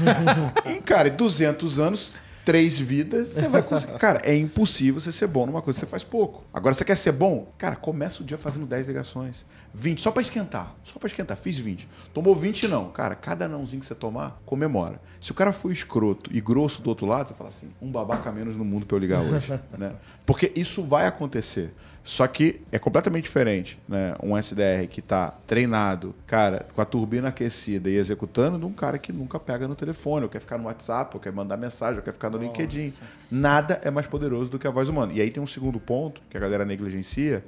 [0.65, 2.13] e, cara, 200 anos,
[2.47, 3.97] três vidas, você vai conseguir.
[3.99, 6.45] Cara, é impossível você ser bom numa coisa que você faz pouco.
[6.53, 7.51] Agora, você quer ser bom?
[7.57, 9.45] Cara, começa o dia fazendo 10 ligações.
[9.73, 10.73] 20, só para esquentar.
[10.81, 11.35] Só para esquentar.
[11.35, 11.89] Fiz 20.
[12.13, 12.89] Tomou 20, não.
[12.89, 15.01] Cara, cada nãozinho que você tomar, comemora.
[15.19, 18.31] Se o cara for escroto e grosso do outro lado, você fala assim: um babaca
[18.31, 19.51] menos no mundo para eu ligar hoje.
[19.77, 19.95] né?
[20.25, 21.73] Porque isso vai acontecer.
[22.07, 24.15] Só que é completamente diferente, né?
[24.23, 28.97] Um SDR que está treinado, cara, com a turbina aquecida e executando, de um cara
[28.97, 32.01] que nunca pega no telefone, ou quer ficar no WhatsApp, ou quer mandar mensagem, ou
[32.01, 32.47] quer ficar no Nossa.
[32.47, 32.93] LinkedIn.
[33.29, 35.11] Nada é mais poderoso do que a voz humana.
[35.11, 37.43] E aí tem um segundo ponto que a galera negligencia,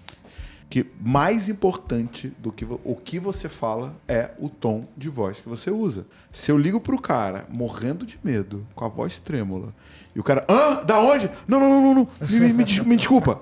[0.70, 5.48] que mais importante do que o que você fala é o tom de voz que
[5.48, 6.06] você usa.
[6.34, 9.74] Se eu ligo pro cara morrendo de medo, com a voz trêmula,
[10.16, 10.84] e o cara, hã?
[10.84, 11.30] Da onde?
[11.48, 12.08] Não, não, não, não.
[12.28, 13.40] Me, me, desculpa.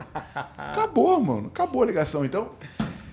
[0.58, 1.48] Acabou, mano.
[1.48, 2.26] Acabou a ligação.
[2.26, 2.52] Então,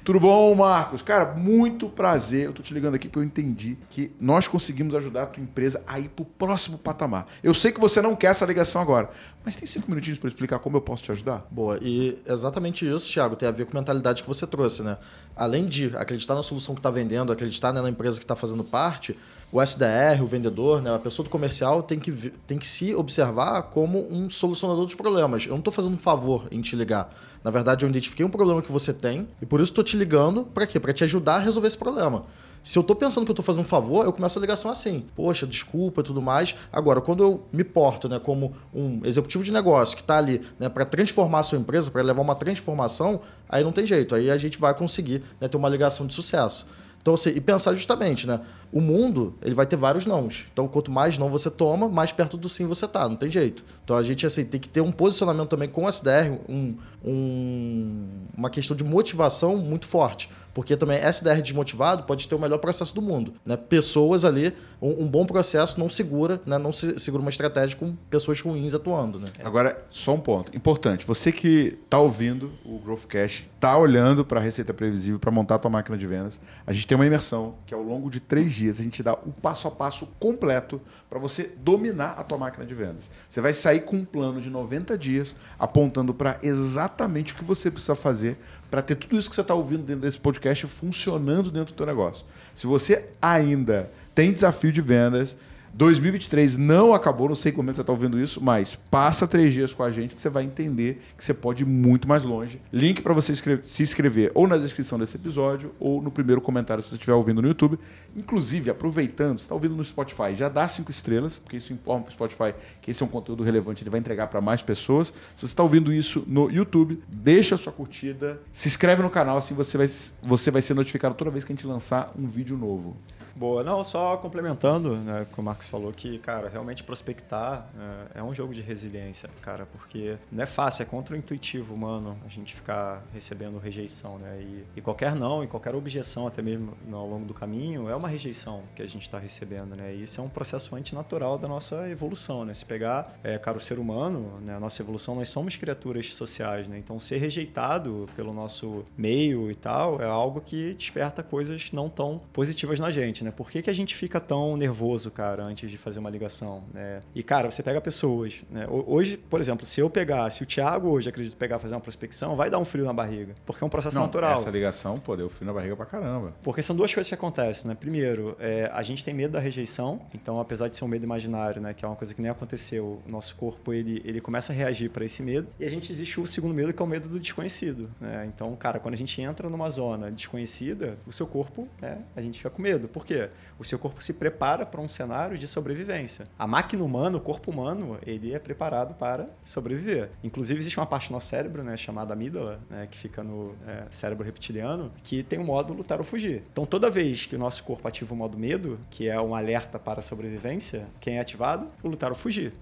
[0.05, 1.01] tudo bom, Marcos?
[1.01, 2.45] Cara, muito prazer.
[2.45, 5.83] Eu tô te ligando aqui porque eu entendi que nós conseguimos ajudar a tua empresa
[5.87, 7.27] a ir pro próximo patamar.
[7.43, 9.09] Eu sei que você não quer essa ligação agora,
[9.43, 11.47] mas tem cinco minutinhos para explicar como eu posso te ajudar?
[11.51, 14.99] Boa, e exatamente isso, Thiago, tem a ver com a mentalidade que você trouxe, né?
[15.35, 18.63] Além de acreditar na solução que está vendendo, acreditar né, na empresa que está fazendo
[18.63, 19.17] parte,
[19.55, 22.11] o SDR, o vendedor, né, a pessoa do comercial tem que,
[22.45, 25.45] tem que se observar como um solucionador dos problemas.
[25.45, 27.15] Eu não estou fazendo um favor em te ligar.
[27.45, 30.43] Na verdade, eu identifiquei um problema que você tem e por isso estou te ligando
[30.43, 30.81] para quê?
[30.81, 32.25] Para te ajudar a resolver esse problema.
[32.65, 35.05] Se eu estou pensando que eu estou fazendo um favor, eu começo a ligação assim.
[35.15, 36.57] Poxa, desculpa e tudo mais.
[36.73, 40.69] Agora, quando eu me porto né, como um executivo de negócio que está ali né,
[40.69, 44.17] para transformar a sua empresa, para levar uma transformação, aí não tem jeito.
[44.17, 46.67] Aí a gente vai conseguir né, ter uma ligação de sucesso.
[47.05, 48.41] Então, assim, e pensar justamente, né?
[48.75, 50.47] O mundo, ele vai ter vários nãos.
[50.53, 53.09] Então, quanto mais não você toma, mais perto do sim você tá.
[53.09, 53.65] Não tem jeito.
[53.85, 58.09] Então, a gente, assim, tem que ter um posicionamento também com o SDR, um, um,
[58.37, 60.29] uma questão de motivação muito forte.
[60.53, 63.35] Porque também SDR desmotivado pode ter o melhor processo do mundo.
[63.45, 63.57] Né?
[63.57, 66.59] Pessoas ali, um, um bom processo não segura, né?
[66.59, 69.19] não se, segura uma estratégia com pessoas ruins atuando.
[69.19, 69.29] Né?
[69.43, 71.05] Agora, só um ponto importante.
[71.07, 75.59] Você que está ouvindo o Growthcast, está olhando para a receita previsível para montar a
[75.59, 78.64] tua máquina de vendas, a gente tem uma imersão que ao longo de três dias
[78.69, 82.75] a gente dá o passo a passo completo para você dominar a tua máquina de
[82.75, 83.11] vendas.
[83.29, 87.71] Você vai sair com um plano de 90 dias apontando para exatamente o que você
[87.71, 88.39] precisa fazer
[88.71, 91.87] para ter tudo isso que você está ouvindo dentro desse podcast funcionando dentro do teu
[91.87, 92.25] negócio.
[92.55, 95.37] Se você ainda tem desafio de vendas,
[95.77, 99.83] 2023 não acabou, não sei como você está ouvindo isso, mas passa três dias com
[99.83, 102.61] a gente que você vai entender que você pode ir muito mais longe.
[102.73, 106.91] Link para você se inscrever ou na descrição desse episódio ou no primeiro comentário se
[106.91, 107.77] você estiver ouvindo no YouTube.
[108.17, 112.13] Inclusive, aproveitando, está ouvindo no Spotify, já dá cinco estrelas, porque isso informa para o
[112.13, 115.09] Spotify que esse é um conteúdo relevante, ele vai entregar para mais pessoas.
[115.35, 119.39] Se você está ouvindo isso no YouTube, deixa a sua curtida, se inscreve no canal,
[119.39, 119.89] assim você vai,
[120.23, 122.97] você vai ser notificado toda vez que a gente lançar um vídeo novo.
[123.37, 123.65] Boa.
[123.65, 127.67] Não, só complementando, né, que o Marcos falou, que, cara, realmente prospectar
[128.15, 132.29] é, é um jogo de resiliência, cara, porque não é fácil, é contra-intuitivo humano a
[132.29, 134.41] gente ficar recebendo rejeição, né?
[134.41, 138.09] E, e qualquer não, e qualquer objeção, até mesmo ao longo do caminho, é uma
[138.09, 139.93] rejeição que a gente está recebendo, né?
[139.95, 142.55] E isso é um processo antinatural da nossa evolução, né?
[142.55, 146.69] Se pegar, é, cara, o ser humano, né, a nossa evolução, nós somos criaturas sociais,
[146.69, 146.79] né?
[146.79, 152.21] Então, ser rejeitado pelo nosso meio e tal é algo que desperta coisas não tão
[152.33, 153.31] positivas na gente, né?
[153.31, 157.01] Por que, que a gente fica tão nervoso, cara, antes de fazer uma ligação, né?
[157.15, 158.67] E, cara, você pega pessoas, né?
[158.69, 162.37] Hoje, por exemplo, se eu pegar, se o Thiago hoje acredito pegar fazer uma prospecção,
[162.37, 164.35] vai dar um frio na barriga, porque é um processo Não, natural.
[164.35, 166.35] Essa ligação, pô, deu frio na barriga pra caramba.
[166.43, 167.75] Porque são duas coisas que acontecem, né?
[167.75, 171.61] Primeiro, é, a gente tem medo da rejeição, então apesar de ser um medo imaginário,
[171.61, 174.57] né, que é uma coisa que nem aconteceu, o nosso corpo ele, ele começa a
[174.57, 175.49] reagir para esse medo.
[175.59, 178.25] E a gente existe o segundo medo que é o medo do desconhecido, né?
[178.27, 182.39] Então, cara, quando a gente entra numa zona desconhecida, o seu corpo, né, a gente
[182.39, 182.89] fica com medo.
[182.89, 183.14] Por quê?
[183.59, 186.27] O seu corpo se prepara para um cenário de sobrevivência.
[186.39, 190.11] A máquina humana, o corpo humano, ele é preparado para sobreviver.
[190.25, 193.85] Inclusive existe uma parte do nosso cérebro, né, chamada amígdala, né, que fica no é,
[193.91, 196.43] cérebro reptiliano, que tem o modo lutar ou fugir.
[196.53, 199.79] Então, toda vez que o nosso corpo ativa o modo medo, que é um alerta
[199.79, 201.69] para a sobrevivência, quem é ativado?
[201.83, 202.53] O lutar ou fugir.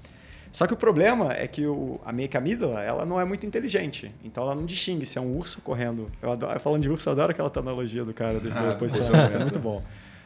[0.53, 4.15] Só que o problema é que o, a minha amígdala, ela não é muito inteligente.
[4.23, 6.11] Então ela não distingue se é um urso correndo.
[6.21, 9.35] Eu adoro, falando de urso, eu adoro aquela analogia do cara do Ah, posicionamento.
[9.35, 9.83] É muito bom.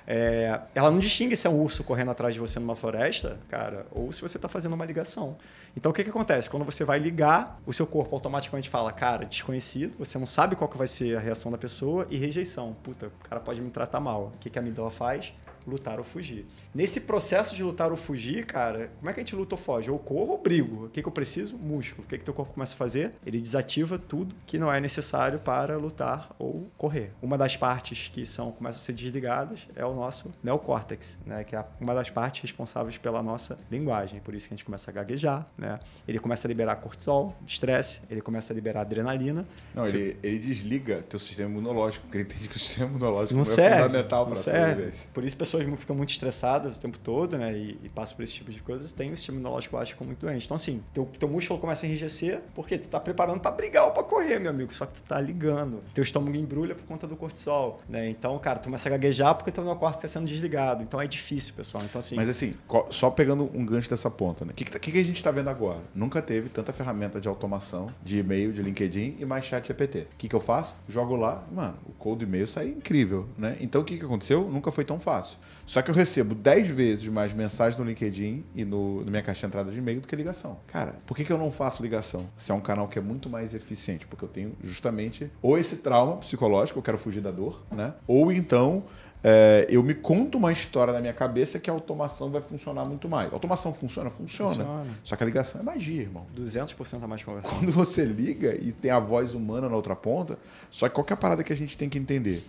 [0.06, 3.86] É, ela não distingue se é um urso correndo atrás de você numa floresta, cara,
[3.90, 5.36] ou se você está fazendo uma ligação.
[5.76, 6.48] Então o que, que acontece?
[6.48, 10.70] Quando você vai ligar, o seu corpo automaticamente fala, cara, desconhecido, você não sabe qual
[10.70, 12.76] que vai ser a reação da pessoa e rejeição.
[12.82, 14.32] Puta, o cara pode me tratar mal.
[14.34, 15.34] O que, que a amígdala faz?
[15.66, 16.46] Lutar ou fugir.
[16.74, 19.90] Nesse processo de lutar ou fugir, cara, como é que a gente luta ou foge?
[19.90, 20.86] Ou corro ou brigo?
[20.86, 21.56] O que, que eu preciso?
[21.56, 22.04] Músculo.
[22.04, 23.12] O que, que teu corpo começa a fazer?
[23.24, 27.12] Ele desativa tudo que não é necessário para lutar ou correr.
[27.20, 31.44] Uma das partes que são começam a ser desligadas é o nosso neocórtex, né?
[31.44, 34.20] que é uma das partes responsáveis pela nossa linguagem.
[34.20, 35.78] Por isso que a gente começa a gaguejar, né?
[36.06, 39.46] Ele começa a liberar cortisol, estresse, ele começa a liberar adrenalina.
[39.74, 43.34] Não, Se- ele, ele desliga teu sistema imunológico, porque ele entende que o sistema imunológico
[43.34, 45.08] não é serve, fundamental para a sobrevivência.
[45.12, 47.56] Por isso pessoas ficam muito estressadas o tempo todo, né?
[47.56, 50.20] E, e passam por esse tipo de coisas, tem o sistema imunológico baixo, ficam muito
[50.20, 50.44] doente.
[50.44, 53.90] Então, assim, teu, teu músculo começa a enrijecer, porque tu tá preparando para brigar ou
[53.92, 54.72] para correr, meu amigo.
[54.72, 55.82] Só que tu tá ligando.
[55.94, 58.08] Teu estômago embrulha por conta do cortisol, né?
[58.08, 60.82] Então, cara, tu começa a gaguejar porque teu neocórtex está sendo desligado.
[60.82, 61.84] Então é difícil, pessoal.
[61.84, 62.16] Então, assim.
[62.16, 62.54] Mas assim,
[62.90, 64.52] só pegando um gancho dessa ponta, né?
[64.52, 65.80] O que, que, que a gente está vendo agora?
[65.94, 70.00] Nunca teve tanta ferramenta de automação de e-mail, de LinkedIn e mais chat GPT.
[70.00, 70.76] O que, que eu faço?
[70.88, 73.56] Jogo lá, mano, o cold e-mail sai incrível, né?
[73.60, 74.48] Então o que, que aconteceu?
[74.48, 75.38] Nunca foi tão fácil.
[75.66, 79.40] Só que eu recebo 10 vezes mais mensagens no LinkedIn e no, na minha caixa
[79.40, 80.58] de entrada de e-mail do que ligação.
[80.68, 82.28] Cara, por que, que eu não faço ligação?
[82.36, 85.78] Se é um canal que é muito mais eficiente, porque eu tenho justamente ou esse
[85.78, 87.94] trauma psicológico, eu quero fugir da dor, né?
[88.06, 88.84] Ou então
[89.28, 93.08] é, eu me conto uma história na minha cabeça que a automação vai funcionar muito
[93.08, 93.28] mais.
[93.32, 94.08] A automação funciona?
[94.08, 94.54] Funciona.
[94.54, 94.86] Funciona.
[95.02, 96.26] Só que a ligação é magia, irmão.
[96.36, 97.48] 200% a mais conversa.
[97.48, 100.38] Quando você liga e tem a voz humana na outra ponta,
[100.70, 102.46] só que qual que é a parada que a gente tem que entender?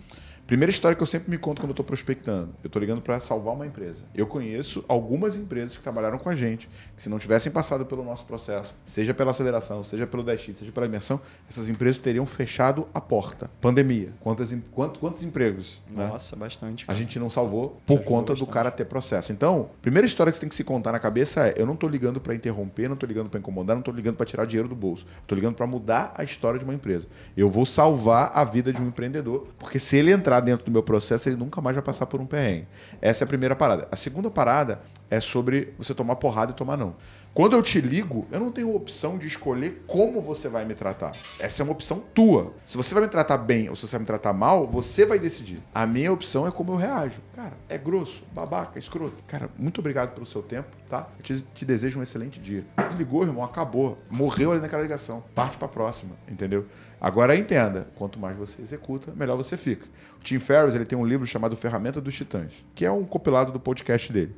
[0.47, 2.55] Primeira história que eu sempre me conto quando eu estou prospectando.
[2.63, 4.05] Eu estou ligando para salvar uma empresa.
[4.15, 8.01] Eu conheço algumas empresas que trabalharam com a gente, que se não tivessem passado pelo
[8.01, 11.19] nosso processo, seja pela aceleração, seja pelo 10x, seja pela imersão,
[11.49, 13.51] essas empresas teriam fechado a porta.
[13.59, 14.13] Pandemia.
[14.21, 15.83] Quantas, quantos, quantos empregos?
[15.89, 16.07] né?
[16.07, 16.85] Nossa, bastante.
[16.85, 16.97] A cara.
[16.97, 18.53] gente não salvou por conta do bastante.
[18.53, 19.33] cara ter processo.
[19.33, 21.89] Então, primeira história que você tem que se contar na cabeça é: eu não tô
[21.89, 24.75] ligando para interromper, não tô ligando para incomodar, não tô ligando para tirar dinheiro do
[24.75, 25.05] bolso.
[25.27, 27.05] Tô ligando para mudar a história de uma empresa.
[27.35, 30.83] Eu vou salvar a vida de um empreendedor, porque se ele entrar dentro do meu
[30.83, 32.67] processo, ele nunca mais vai passar por um perrengue.
[33.01, 33.87] Essa é a primeira parada.
[33.91, 36.95] A segunda parada é sobre você tomar porrada e tomar não.
[37.37, 41.15] Quando eu te ligo, eu não tenho opção de escolher como você vai me tratar.
[41.39, 42.55] Essa é uma opção tua.
[42.65, 45.19] Se você vai me tratar bem ou se você vai me tratar mal, você vai
[45.19, 45.61] decidir.
[45.71, 47.21] A minha opção é como eu reajo.
[47.35, 49.23] Cara, é grosso, babaca, escroto.
[49.27, 51.07] Cara, muito obrigado pelo seu tempo, tá?
[51.15, 52.65] Eu te, te desejo um excelente dia.
[52.89, 53.99] Desligou, irmão, acabou.
[54.09, 55.23] Morreu ali naquela ligação.
[55.35, 56.65] Parte pra próxima, entendeu?
[56.99, 59.85] Agora entenda, quanto mais você executa, melhor você fica.
[60.19, 63.51] O Tim Ferriss ele tem um livro chamado Ferramenta dos Titãs, que é um compilado
[63.51, 64.35] do podcast dele,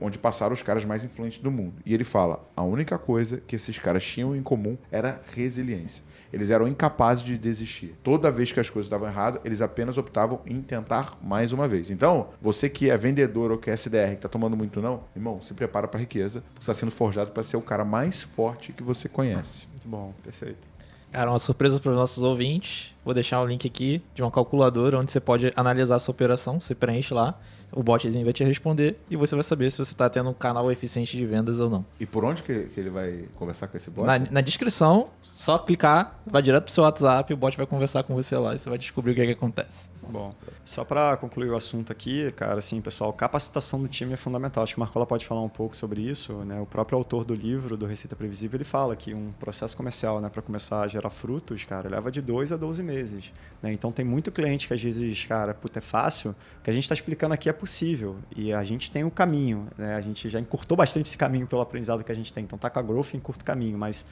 [0.00, 1.74] onde passaram os caras mais influentes do mundo.
[1.84, 6.04] E ele fala: a única coisa que esses caras tinham em comum era resiliência.
[6.32, 7.96] Eles eram incapazes de desistir.
[8.02, 11.90] Toda vez que as coisas davam errado, eles apenas optavam em tentar mais uma vez.
[11.90, 15.40] Então, você que é vendedor ou que é SDR, que está tomando muito não, irmão,
[15.40, 18.82] se prepara para riqueza, porque está sendo forjado para ser o cara mais forte que
[18.82, 19.66] você conhece.
[19.72, 20.77] Muito bom, perfeito.
[21.12, 22.94] Cara, uma surpresa para os nossos ouvintes.
[23.04, 26.60] Vou deixar o link aqui de uma calculadora onde você pode analisar a sua operação.
[26.60, 27.38] Você preenche lá,
[27.72, 30.70] o botzinho vai te responder e você vai saber se você está tendo um canal
[30.70, 31.84] eficiente de vendas ou não.
[31.98, 34.06] E por onde que, que ele vai conversar com esse bot?
[34.06, 38.14] Na, na descrição, só clicar, vai direto pro seu WhatsApp, o bot vai conversar com
[38.14, 39.88] você lá e você vai descobrir o que, é que acontece.
[40.10, 40.34] Bom,
[40.64, 44.62] só para concluir o assunto aqui, cara, assim, pessoal, capacitação do time é fundamental.
[44.62, 46.58] Acho que o Marcola pode falar um pouco sobre isso, né?
[46.58, 50.30] O próprio autor do livro do Receita Previsível, ele fala que um processo comercial, né,
[50.30, 53.30] para começar a gerar frutos, cara, leva de 2 a 12 meses,
[53.62, 53.70] né?
[53.70, 56.84] Então tem muito cliente que às vezes, cara, puta, é fácil, o que a gente
[56.84, 59.94] está explicando aqui é possível e a gente tem o caminho, né?
[59.94, 62.44] A gente já encurtou bastante esse caminho pelo aprendizado que a gente tem.
[62.44, 64.06] Então tá com a growth em curto caminho, mas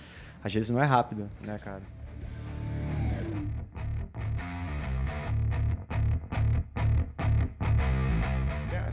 [0.44, 1.95] às vezes não é rápido, né, cara?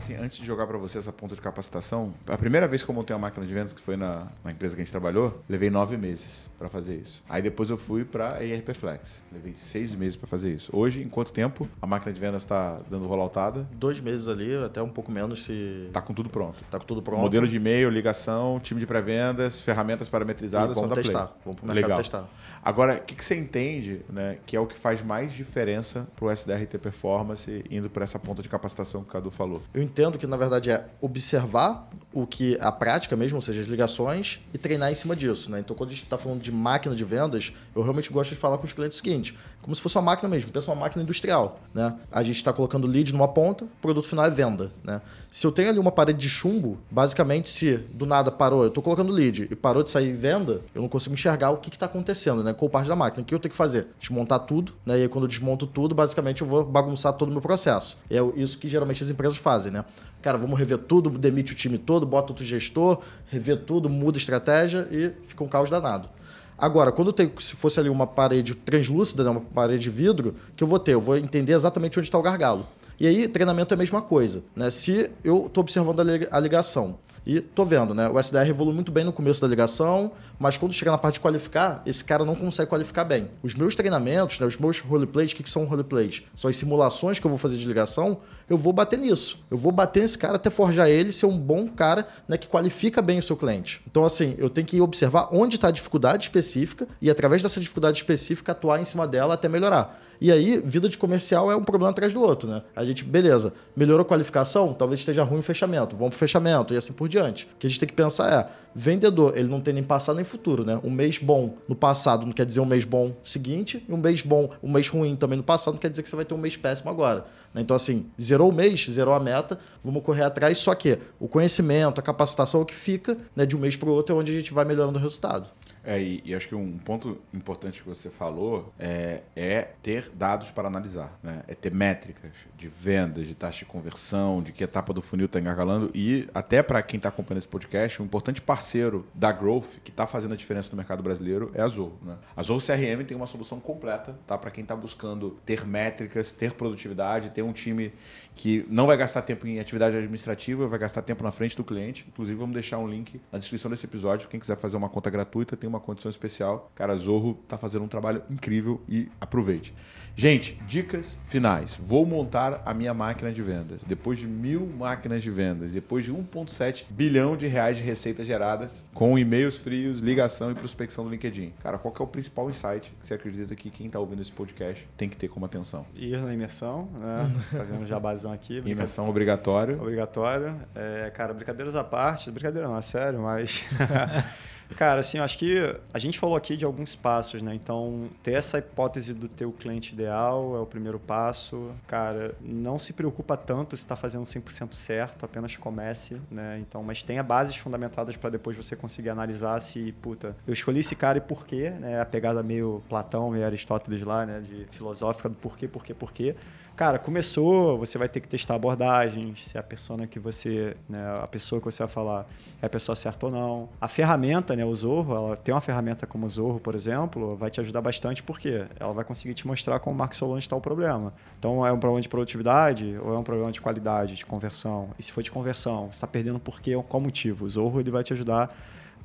[0.04, 2.94] Assim, antes de jogar para você essa ponta de capacitação, a primeira vez que eu
[2.94, 5.70] montei uma máquina de vendas, que foi na, na empresa que a gente trabalhou, levei
[5.70, 7.22] nove meses para fazer isso.
[7.28, 9.22] Aí depois eu fui para ERP Flex.
[9.32, 10.70] Levei seis meses para fazer isso.
[10.74, 13.66] Hoje, em quanto tempo a máquina de vendas está dando rolloutada?
[13.72, 15.88] Dois meses ali, até um pouco menos se.
[15.92, 16.62] Tá com tudo pronto.
[16.70, 17.20] Tá com tudo pronto.
[17.20, 20.76] Modelo de e-mail, ligação, time de pré-vendas, ferramentas parametrizadas.
[20.76, 21.26] E vamos testar.
[21.26, 21.40] Play.
[21.44, 21.98] Vamos pro mercado Legal.
[21.98, 22.28] testar.
[22.64, 26.24] Agora, o que, que, você entende, né, que é o que faz mais diferença para
[26.24, 29.62] o SDRT Performance indo para essa ponta de capacitação que o Cadu falou?
[29.74, 33.66] Eu entendo que, na verdade, é observar o que a prática mesmo, ou seja, as
[33.66, 35.50] ligações, e treinar em cima disso.
[35.50, 35.58] Né?
[35.58, 38.56] Então, quando a gente está falando de máquina de vendas, eu realmente gosto de falar
[38.56, 41.58] com os clientes o seguinte: como se fosse uma máquina mesmo, pensa uma máquina industrial.
[41.74, 41.92] Né?
[42.12, 44.70] A gente está colocando lead numa ponta, o produto final é venda.
[44.84, 45.00] Né?
[45.28, 48.82] Se eu tenho ali uma parede de chumbo, basicamente, se do nada parou, eu estou
[48.82, 52.44] colocando lead e parou de sair venda, eu não consigo enxergar o que está acontecendo,
[52.44, 52.52] né?
[52.52, 53.22] qual parte da máquina.
[53.22, 53.88] O que eu tenho que fazer?
[53.98, 54.98] Desmontar tudo, né?
[54.98, 57.98] e aí quando eu desmonto tudo, basicamente eu vou bagunçar todo o meu processo.
[58.08, 59.72] É isso que geralmente as empresas fazem.
[59.72, 59.84] Né?
[60.24, 62.98] Cara, vamos rever tudo, demite o time todo, bota outro gestor,
[63.28, 66.08] rever tudo, muda a estratégia e fica um caos danado.
[66.56, 70.64] Agora, quando tenho, se fosse ali uma parede translúcida, né, uma parede de vidro, que
[70.64, 70.94] eu vou ter?
[70.94, 72.66] Eu vou entender exatamente onde está o gargalo.
[72.98, 74.42] E aí, treinamento é a mesma coisa.
[74.56, 74.70] Né?
[74.70, 76.96] Se eu estou observando a ligação
[77.26, 78.08] e tô vendo, né?
[78.08, 81.20] O SDR evolui muito bem no começo da ligação, mas quando chega na parte de
[81.20, 83.30] qualificar, esse cara não consegue qualificar bem.
[83.42, 86.22] Os meus treinamentos, né, os meus roleplays, o que, que são roleplays?
[86.34, 88.18] São as simulações que eu vou fazer de ligação,
[88.48, 89.42] eu vou bater nisso.
[89.50, 93.00] Eu vou bater nesse cara até forjar ele ser um bom cara né, que qualifica
[93.00, 93.80] bem o seu cliente.
[93.90, 97.96] Então, assim, eu tenho que observar onde está a dificuldade específica e, através dessa dificuldade
[97.96, 99.98] específica, atuar em cima dela até melhorar.
[100.20, 102.62] E aí, vida de comercial é um problema atrás do outro, né?
[102.74, 106.76] A gente, beleza, melhorou a qualificação, talvez esteja ruim o fechamento, vamos pro fechamento e
[106.76, 107.48] assim por diante.
[107.54, 110.24] O que a gente tem que pensar é, vendedor, ele não tem nem passado nem
[110.24, 110.80] futuro, né?
[110.82, 114.22] Um mês bom no passado não quer dizer um mês bom seguinte, e um mês
[114.22, 116.38] bom, um mês ruim também no passado não quer dizer que você vai ter um
[116.38, 117.24] mês péssimo agora.
[117.52, 117.62] Né?
[117.62, 122.00] Então, assim, zerou o mês, zerou a meta, vamos correr atrás, só que o conhecimento,
[122.00, 124.32] a capacitação, é o que fica né, de um mês para o outro, é onde
[124.32, 125.48] a gente vai melhorando o resultado.
[125.84, 130.50] É, e, e, acho que um ponto importante que você falou é, é ter dados
[130.50, 131.42] para analisar, né?
[131.46, 135.38] É ter métricas de vendas, de taxa de conversão, de que etapa do funil está
[135.38, 139.90] engargalando e até para quem está acompanhando esse podcast, um importante parceiro da Growth que
[139.90, 141.98] está fazendo a diferença no mercado brasileiro é a Zorro.
[142.02, 142.16] Né?
[142.36, 144.38] A Zorro CRM tem uma solução completa tá?
[144.38, 147.92] para quem está buscando ter métricas, ter produtividade, ter um time
[148.34, 152.04] que não vai gastar tempo em atividade administrativa, vai gastar tempo na frente do cliente.
[152.08, 154.28] Inclusive, vamos deixar um link na descrição desse episódio.
[154.28, 156.70] Quem quiser fazer uma conta gratuita, tem uma condição especial.
[156.74, 159.74] Cara, Zorro está fazendo um trabalho incrível e aproveite.
[160.16, 161.74] Gente, dicas finais.
[161.74, 163.82] Vou montar a minha máquina de vendas.
[163.82, 168.84] Depois de mil máquinas de vendas, depois de 1,7 bilhão de reais de receitas geradas,
[168.94, 171.52] com e-mails frios, ligação e prospecção do LinkedIn.
[171.60, 174.88] Cara, qual é o principal insight que você acredita que quem está ouvindo esse podcast
[174.96, 175.84] tem que ter como atenção?
[175.96, 177.32] Ir na imersão, né?
[177.50, 178.62] Fazendo jabazão aqui.
[178.64, 179.80] Imersão obrigatório.
[179.80, 180.54] Obrigatório.
[180.76, 182.30] É, cara, brincadeiras à parte.
[182.30, 183.64] Brincadeira não, é sério, mas...
[184.76, 185.58] Cara, assim, acho que
[185.92, 187.54] a gente falou aqui de alguns passos, né?
[187.54, 191.70] Então, ter essa hipótese do teu cliente ideal é o primeiro passo.
[191.86, 196.58] Cara, não se preocupa tanto se está fazendo 100% certo, apenas comece, né?
[196.60, 200.96] Então, mas tenha bases fundamentadas para depois você conseguir analisar se, puta, eu escolhi esse
[200.96, 202.00] cara e por quê, né?
[202.00, 204.40] A pegada meio Platão, meio Aristóteles lá, né?
[204.40, 206.34] De filosófica do porquê, porquê, porquê.
[206.76, 211.26] Cara, começou, você vai ter que testar abordagens, se a persona que você, né, a
[211.28, 212.26] pessoa que você vai falar
[212.60, 213.68] é a pessoa certa ou não.
[213.80, 217.48] A ferramenta, né, o Zorro, ela tem uma ferramenta como o Zorro, por exemplo, vai
[217.48, 220.60] te ajudar bastante porque ela vai conseguir te mostrar como o Mark Solon está o
[220.60, 221.14] problema.
[221.38, 224.88] Então, é um problema de produtividade ou é um problema de qualidade, de conversão?
[224.98, 226.72] E se for de conversão, você está perdendo por quê?
[226.88, 227.44] Qual motivo?
[227.44, 228.52] O Zorro ele vai te ajudar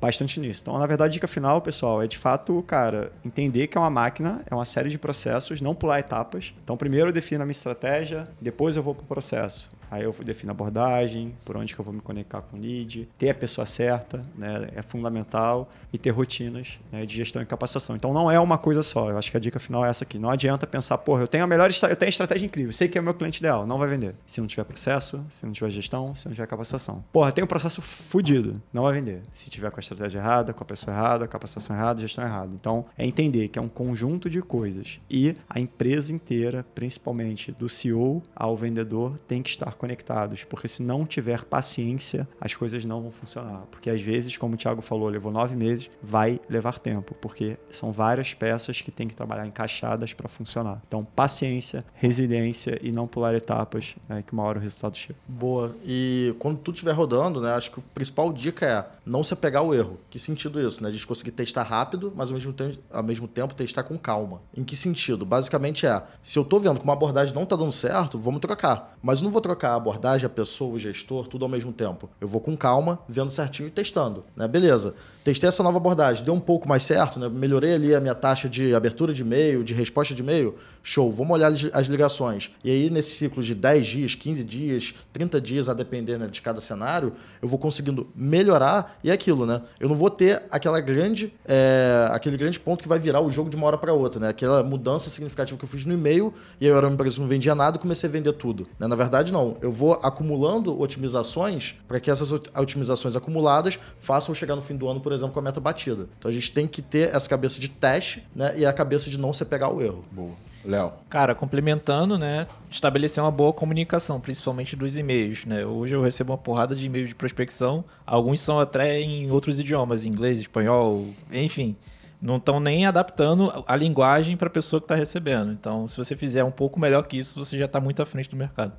[0.00, 0.62] bastante nisso.
[0.62, 3.90] Então, na verdade, a dica final, pessoal, é de fato, cara, entender que é uma
[3.90, 6.54] máquina, é uma série de processos, não pular etapas.
[6.64, 9.70] Então, primeiro eu defino a minha estratégia, depois eu vou para o processo.
[9.90, 13.08] Aí eu defino a abordagem, por onde que eu vou me conectar com o lead,
[13.18, 17.96] ter a pessoa certa, né, é fundamental, e ter rotinas né, de gestão e capacitação.
[17.96, 19.10] Então não é uma coisa só.
[19.10, 20.18] Eu acho que a dica final é essa aqui.
[20.18, 23.00] Não adianta pensar, porra, eu tenho a melhor eu tenho estratégia incrível, sei que é
[23.00, 24.14] o meu cliente ideal, não vai vender.
[24.26, 27.04] Se não tiver processo, se não tiver gestão, se não tiver capacitação.
[27.12, 29.22] Porra, tem um processo fudido, não vai vender.
[29.32, 32.50] Se tiver com a estratégia errada, com a pessoa errada, capacitação errada, gestão errada.
[32.54, 37.68] Então é entender que é um conjunto de coisas e a empresa inteira, principalmente do
[37.68, 43.00] CEO ao vendedor, tem que estar conectados, porque se não tiver paciência, as coisas não
[43.00, 43.62] vão funcionar.
[43.70, 47.90] Porque às vezes, como o Thiago falou, levou nove meses, vai levar tempo, porque são
[47.90, 50.82] várias peças que tem que trabalhar encaixadas para funcionar.
[50.86, 55.18] Então, paciência, resiliência e não pular etapas, é que uma hora o resultado chega.
[55.26, 55.74] Boa.
[55.82, 59.62] E quando tu estiver rodando, né, acho que a principal dica é não se apegar
[59.62, 59.98] ao erro.
[60.10, 60.82] Que sentido isso?
[60.82, 60.90] Né?
[60.90, 64.42] A gente conseguir testar rápido, mas ao mesmo tempo, ao mesmo tempo testar com calma.
[64.54, 65.24] Em que sentido?
[65.24, 68.98] Basicamente é, se eu tô vendo que uma abordagem não tá dando certo, vamos trocar.
[69.02, 72.08] Mas não vou trocar a abordagem, a pessoa, o gestor, tudo ao mesmo tempo.
[72.20, 74.24] Eu vou com calma, vendo certinho e testando.
[74.36, 74.46] Né?
[74.46, 74.94] Beleza.
[75.22, 77.28] Testei essa nova abordagem, deu um pouco mais certo, né?
[77.28, 80.54] melhorei ali a minha taxa de abertura de e-mail, de resposta de e-mail.
[80.82, 82.50] Show, vamos olhar as ligações.
[82.64, 86.40] E aí, nesse ciclo de 10 dias, 15 dias, 30 dias, a depender né, de
[86.40, 87.12] cada cenário,
[87.42, 89.60] eu vou conseguindo melhorar e é aquilo, né?
[89.78, 93.50] Eu não vou ter aquela grande, é, aquele grande ponto que vai virar o jogo
[93.50, 94.28] de uma hora para outra, né?
[94.28, 97.28] Aquela mudança significativa que eu fiz no e-mail e eu era uma empresa que não
[97.28, 98.66] vendia nada e comecei a vender tudo.
[98.78, 98.86] Né?
[98.86, 99.58] Na verdade, não.
[99.60, 105.00] Eu vou acumulando otimizações para que essas otimizações acumuladas façam chegar no fim do ano,
[105.00, 106.08] por exemplo, com a meta batida.
[106.18, 108.54] Então a gente tem que ter essa cabeça de teste né?
[108.56, 110.04] e a cabeça de não se pegar o erro.
[110.10, 110.34] Boa.
[110.64, 110.92] Léo.
[111.08, 112.46] Cara, complementando, né?
[112.70, 115.64] Estabelecer uma boa comunicação, principalmente dos e-mails, né?
[115.64, 117.84] Hoje eu recebo uma porrada de e-mails de prospecção.
[118.06, 121.76] Alguns são até em outros idiomas, inglês, espanhol, enfim.
[122.20, 125.52] Não estão nem adaptando a linguagem para a pessoa que está recebendo.
[125.52, 128.28] Então, se você fizer um pouco melhor que isso, você já está muito à frente
[128.28, 128.74] do mercado.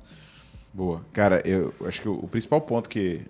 [0.72, 1.04] Boa.
[1.12, 3.22] Cara, eu acho que o principal ponto que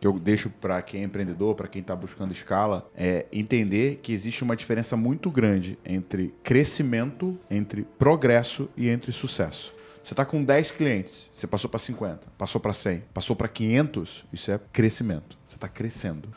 [0.00, 4.12] que eu deixo para quem é empreendedor, para quem está buscando escala, é entender que
[4.12, 9.74] existe uma diferença muito grande entre crescimento, entre progresso e entre sucesso.
[10.02, 14.24] Você está com 10 clientes, você passou para 50, passou para 100, passou para 500,
[14.32, 15.36] isso é crescimento.
[15.46, 16.30] Você está crescendo.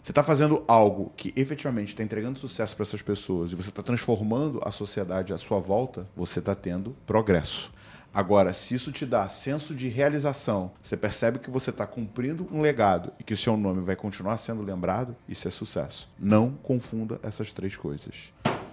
[0.00, 3.82] Você está fazendo algo que efetivamente está entregando sucesso para essas pessoas e você está
[3.82, 7.72] transformando a sociedade à sua volta, você está tendo progresso.
[8.12, 12.60] Agora, se isso te dá senso de realização, você percebe que você está cumprindo um
[12.60, 16.10] legado e que o seu nome vai continuar sendo lembrado, isso é sucesso.
[16.18, 18.32] Não confunda essas três coisas.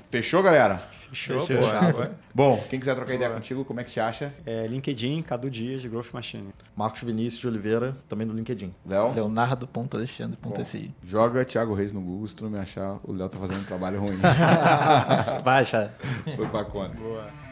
[0.10, 0.78] Fechou, galera?
[0.78, 1.70] Fechou, Fechou.
[1.92, 2.12] Boa.
[2.34, 4.34] Bom, quem quiser trocar ideia contigo, como é que te acha?
[4.46, 6.54] É LinkedIn, Cadu Dias, de Growth Machine.
[6.76, 8.74] Marcos Vinícius de Oliveira, também no LinkedIn.
[8.86, 9.14] Léo?
[9.14, 10.94] Leonardo.alexandre.si.
[11.04, 13.66] Joga Thiago Reis no Google, se tu não me achar, o Léo tá fazendo um
[13.66, 14.18] trabalho ruim.
[15.44, 15.94] Baixa.
[16.36, 16.94] Foi bacana.
[16.94, 17.45] Boa.